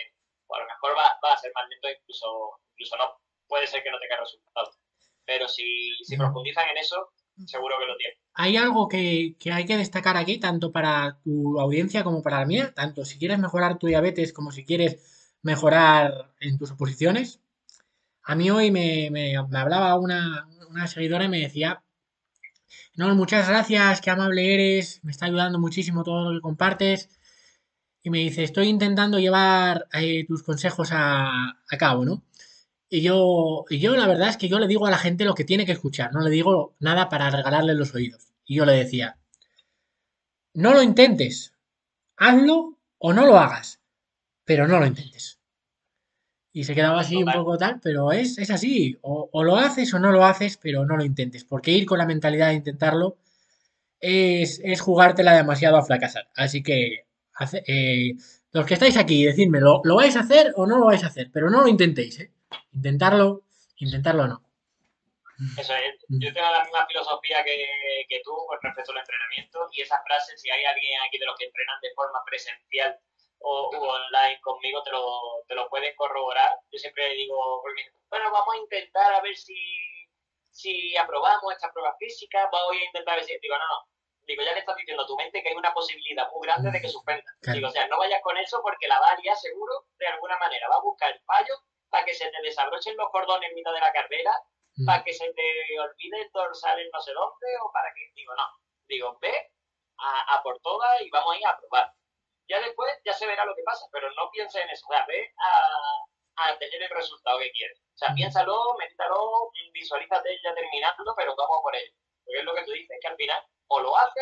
pues 0.46 0.58
a 0.58 0.62
lo 0.64 0.68
mejor 0.68 0.96
va, 0.96 1.18
va, 1.22 1.32
a 1.34 1.36
ser 1.36 1.52
más 1.54 1.68
lento, 1.68 1.90
incluso, 1.90 2.58
incluso 2.72 2.96
no. 2.96 3.20
Puede 3.46 3.66
ser 3.66 3.82
que 3.82 3.90
no 3.90 4.00
tenga 4.00 4.16
resultados 4.16 4.78
pero 5.24 5.48
si, 5.48 5.94
si 6.04 6.16
profundizan 6.16 6.68
en 6.68 6.78
eso, 6.78 7.12
seguro 7.46 7.76
que 7.78 7.86
lo 7.86 7.96
tienen. 7.96 8.18
Hay 8.34 8.56
algo 8.56 8.88
que, 8.88 9.36
hay 9.52 9.64
que 9.66 9.76
destacar 9.76 10.16
aquí, 10.16 10.38
tanto 10.38 10.72
para 10.72 11.18
tu 11.22 11.60
audiencia 11.60 12.04
como 12.04 12.22
para 12.22 12.40
la 12.40 12.46
mía, 12.46 12.72
tanto 12.74 13.04
si 13.04 13.18
quieres 13.18 13.38
mejorar 13.38 13.78
tu 13.78 13.86
diabetes 13.86 14.32
como 14.32 14.52
si 14.52 14.64
quieres 14.64 15.36
mejorar 15.42 16.32
en 16.40 16.58
tus 16.58 16.70
oposiciones. 16.70 17.40
A 18.22 18.34
mí 18.34 18.50
hoy 18.50 18.70
me, 18.70 19.10
me, 19.10 19.36
hablaba 19.36 19.98
una, 19.98 20.48
una 20.70 20.86
seguidora 20.86 21.24
y 21.24 21.28
me 21.28 21.40
decía, 21.40 21.82
no, 22.94 23.14
muchas 23.14 23.48
gracias, 23.48 24.00
qué 24.00 24.10
amable 24.10 24.54
eres, 24.54 25.00
me 25.02 25.10
está 25.10 25.26
ayudando 25.26 25.58
muchísimo 25.58 26.04
todo 26.04 26.30
lo 26.30 26.38
que 26.38 26.42
compartes. 26.42 27.08
Y 28.02 28.10
me 28.10 28.18
dice, 28.18 28.42
estoy 28.42 28.68
intentando 28.68 29.18
llevar 29.18 29.86
eh, 29.92 30.24
tus 30.26 30.42
consejos 30.42 30.90
a, 30.92 31.30
a, 31.70 31.76
cabo, 31.78 32.04
¿no? 32.04 32.24
Y 32.94 33.00
yo, 33.00 33.64
y 33.70 33.78
yo 33.78 33.96
la 33.96 34.06
verdad 34.06 34.28
es 34.28 34.36
que 34.36 34.50
yo 34.50 34.58
le 34.58 34.66
digo 34.66 34.86
a 34.86 34.90
la 34.90 34.98
gente 34.98 35.24
lo 35.24 35.34
que 35.34 35.44
tiene 35.44 35.64
que 35.64 35.72
escuchar, 35.72 36.12
no 36.12 36.20
le 36.20 36.28
digo 36.28 36.74
nada 36.78 37.08
para 37.08 37.30
regalarle 37.30 37.74
los 37.74 37.94
oídos. 37.94 38.34
Y 38.44 38.56
yo 38.56 38.66
le 38.66 38.74
decía, 38.74 39.16
no 40.52 40.74
lo 40.74 40.82
intentes, 40.82 41.54
hazlo 42.18 42.78
o 42.98 43.14
no 43.14 43.24
lo 43.24 43.38
hagas, 43.38 43.80
pero 44.44 44.68
no 44.68 44.78
lo 44.78 44.84
intentes. 44.84 45.40
Y 46.52 46.64
se 46.64 46.74
quedaba 46.74 47.00
así 47.00 47.16
un 47.16 47.32
poco 47.32 47.56
tal, 47.56 47.80
pero 47.82 48.12
es, 48.12 48.36
es 48.36 48.50
así, 48.50 48.98
o, 49.00 49.42
lo 49.42 49.56
haces 49.56 49.94
o 49.94 49.98
no 49.98 50.12
lo 50.12 50.26
haces, 50.26 50.58
pero 50.58 50.84
no 50.84 50.98
lo 50.98 51.02
intentes, 51.02 51.44
porque 51.44 51.70
ir 51.70 51.86
con 51.86 51.96
la 51.96 52.04
mentalidad 52.04 52.48
de 52.48 52.56
intentarlo 52.56 53.16
es, 54.00 54.60
es 54.62 54.82
jugártela 54.82 55.34
demasiado 55.34 55.78
a 55.78 55.82
fracasar. 55.82 56.28
Así 56.36 56.62
que 56.62 57.06
eh, 57.66 58.16
los 58.52 58.66
que 58.66 58.74
estáis 58.74 58.98
aquí, 58.98 59.24
decidme, 59.24 59.60
¿lo, 59.60 59.80
¿lo 59.82 59.96
vais 59.96 60.14
a 60.16 60.20
hacer 60.20 60.52
o 60.56 60.66
no 60.66 60.76
lo 60.76 60.84
vais 60.84 61.04
a 61.04 61.06
hacer? 61.06 61.30
Pero 61.32 61.48
no 61.48 61.62
lo 61.62 61.68
intentéis, 61.68 62.20
¿eh? 62.20 62.30
Intentarlo, 62.72 63.42
intentarlo 63.76 64.26
no. 64.26 64.42
Eso 65.58 65.74
es. 65.74 65.96
Yo 66.08 66.32
tengo 66.32 66.50
la 66.50 66.62
misma 66.62 66.86
filosofía 66.86 67.42
que, 67.42 68.06
que 68.08 68.20
tú 68.22 68.32
con 68.46 68.58
respecto 68.62 68.92
al 68.92 68.98
entrenamiento 68.98 69.68
y 69.72 69.80
esa 69.80 70.00
frase, 70.04 70.36
si 70.36 70.50
hay 70.50 70.64
alguien 70.64 71.00
aquí 71.02 71.18
de 71.18 71.26
los 71.26 71.36
que 71.36 71.46
entrenan 71.46 71.80
de 71.80 71.92
forma 71.94 72.22
presencial 72.24 72.98
o 73.40 73.70
online 73.70 74.40
conmigo, 74.40 74.82
te 74.82 74.90
lo, 74.90 75.42
te 75.48 75.54
lo 75.54 75.68
puedes 75.68 75.96
corroborar. 75.96 76.58
Yo 76.70 76.78
siempre 76.78 77.08
digo, 77.14 77.62
bueno, 78.08 78.30
vamos 78.30 78.54
a 78.54 78.58
intentar 78.58 79.14
a 79.14 79.20
ver 79.20 79.36
si, 79.36 79.56
si 80.50 80.96
aprobamos 80.96 81.52
esta 81.52 81.72
prueba 81.72 81.96
física, 81.98 82.48
voy 82.50 82.78
a 82.78 82.84
intentar 82.84 83.16
ver 83.16 83.24
si... 83.24 83.36
Digo, 83.40 83.58
no, 83.58 83.66
no, 83.66 83.88
digo, 84.26 84.44
ya 84.44 84.52
le 84.52 84.60
estás 84.60 84.76
diciendo 84.76 85.02
a 85.02 85.06
tu 85.06 85.16
mente 85.16 85.42
que 85.42 85.48
hay 85.48 85.56
una 85.56 85.74
posibilidad 85.74 86.30
muy 86.30 86.46
grande 86.46 86.70
de 86.70 86.80
que 86.80 86.88
suspenda. 86.88 87.24
Digo, 87.52 87.66
o 87.66 87.70
sea, 87.70 87.88
no 87.88 87.98
vayas 87.98 88.22
con 88.22 88.36
eso 88.36 88.60
porque 88.62 88.86
la 88.86 89.00
varia 89.00 89.34
seguro, 89.34 89.86
de 89.98 90.06
alguna 90.06 90.38
manera, 90.38 90.68
va 90.68 90.76
a 90.76 90.82
buscar 90.82 91.10
el 91.10 91.20
fallo 91.24 91.54
para 91.92 92.06
que 92.06 92.14
se 92.14 92.30
te 92.30 92.42
desabrochen 92.42 92.96
los 92.96 93.10
cordones 93.10 93.50
en 93.50 93.54
mitad 93.54 93.72
de 93.72 93.80
la 93.80 93.92
carrera, 93.92 94.32
para 94.86 95.04
que 95.04 95.12
se 95.12 95.30
te 95.34 95.78
olvide 95.78 96.22
el 96.22 96.30
dorsal 96.32 96.80
en 96.80 96.88
no 96.90 96.98
sé 97.00 97.12
dónde, 97.12 97.46
o 97.62 97.70
para 97.70 97.92
que, 97.92 98.10
digo, 98.14 98.34
no. 98.34 98.48
Digo, 98.88 99.18
ve 99.20 99.52
a, 99.98 100.42
por 100.42 100.58
todas 100.60 101.02
y 101.02 101.10
vamos 101.10 101.34
a 101.34 101.38
ir 101.38 101.46
a 101.46 101.58
probar. 101.58 101.92
Ya 102.48 102.60
después 102.60 102.90
ya 103.04 103.12
se 103.12 103.26
verá 103.26 103.44
lo 103.44 103.54
que 103.54 103.62
pasa, 103.62 103.86
pero 103.92 104.10
no 104.14 104.30
pienses 104.30 104.64
en 104.64 104.70
eso. 104.70 104.86
O 104.88 104.92
sea, 104.92 105.04
ve 105.04 105.34
a, 105.36 106.48
a 106.48 106.58
tener 106.58 106.82
el 106.82 106.88
resultado 106.88 107.38
que 107.38 107.52
quieres. 107.52 107.78
O 107.78 107.98
sea, 107.98 108.14
piénsalo, 108.14 108.74
medítalo, 108.78 109.52
visualízate 109.72 110.40
ya 110.42 110.54
terminando, 110.54 111.14
pero 111.14 111.36
vamos 111.36 111.58
por 111.62 111.76
ello. 111.76 111.92
Porque 112.24 112.38
es 112.38 112.44
lo 112.44 112.54
que 112.54 112.64
tú 112.64 112.72
dices, 112.72 112.98
que 113.02 113.08
al 113.08 113.16
final 113.16 113.44
o 113.68 113.80
lo 113.80 113.96
hace 113.98 114.20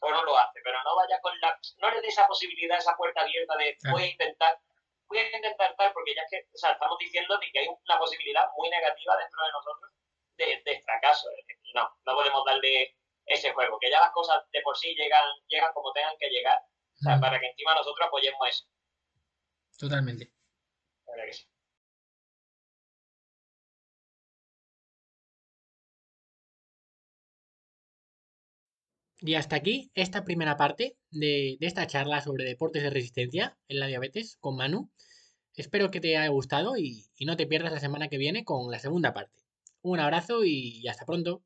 o 0.00 0.10
no 0.10 0.24
lo 0.24 0.36
hace, 0.36 0.60
pero 0.64 0.82
no 0.82 0.96
vaya 0.96 1.20
con 1.20 1.38
la... 1.40 1.56
No 1.78 1.90
le 1.90 2.00
dé 2.00 2.08
esa 2.08 2.26
posibilidad, 2.26 2.78
esa 2.78 2.96
puerta 2.96 3.20
abierta 3.20 3.56
de 3.56 3.78
voy 3.92 4.02
a 4.02 4.10
intentar, 4.10 4.58
voy 5.12 5.20
a 5.20 5.36
intentar 5.36 5.74
tal, 5.76 5.92
porque 5.92 6.14
ya 6.14 6.22
es 6.22 6.30
que, 6.30 6.48
o 6.52 6.58
sea, 6.58 6.72
estamos 6.72 6.98
diciendo 6.98 7.38
que 7.40 7.58
hay 7.58 7.68
una 7.68 7.98
posibilidad 7.98 8.46
muy 8.56 8.68
negativa 8.70 9.16
dentro 9.16 9.44
de 9.44 9.52
nosotros 9.52 9.90
de, 10.36 10.62
de 10.64 10.82
fracaso. 10.82 11.28
No, 11.74 11.88
no 12.04 12.14
podemos 12.14 12.44
darle 12.44 12.96
ese 13.26 13.52
juego, 13.52 13.78
que 13.78 13.90
ya 13.90 14.00
las 14.00 14.12
cosas 14.12 14.42
de 14.50 14.60
por 14.62 14.76
sí 14.76 14.94
llegan, 14.94 15.24
llegan 15.48 15.72
como 15.72 15.92
tengan 15.92 16.16
que 16.18 16.28
llegar, 16.28 16.58
o 16.58 17.02
sea, 17.02 17.20
para 17.20 17.38
que 17.38 17.46
encima 17.46 17.74
nosotros 17.74 18.08
apoyemos 18.08 18.40
eso. 18.48 18.64
Totalmente. 19.78 20.32
Y 29.24 29.36
hasta 29.36 29.54
aquí 29.54 29.92
esta 29.94 30.24
primera 30.24 30.56
parte 30.56 30.96
de, 31.10 31.56
esta 31.60 31.86
charla 31.86 32.20
sobre 32.20 32.44
deportes 32.44 32.82
de 32.82 32.90
resistencia 32.90 33.56
en 33.68 33.78
la 33.78 33.86
diabetes 33.86 34.36
con 34.40 34.56
Manu. 34.56 34.90
Espero 35.54 35.90
que 35.90 36.00
te 36.00 36.16
haya 36.16 36.28
gustado 36.28 36.76
y, 36.76 37.06
y 37.16 37.24
no 37.26 37.36
te 37.36 37.46
pierdas 37.46 37.72
la 37.72 37.80
semana 37.80 38.08
que 38.08 38.18
viene 38.18 38.44
con 38.44 38.70
la 38.70 38.78
segunda 38.78 39.12
parte. 39.12 39.38
Un 39.82 40.00
abrazo 40.00 40.44
y 40.44 40.86
hasta 40.88 41.04
pronto. 41.04 41.42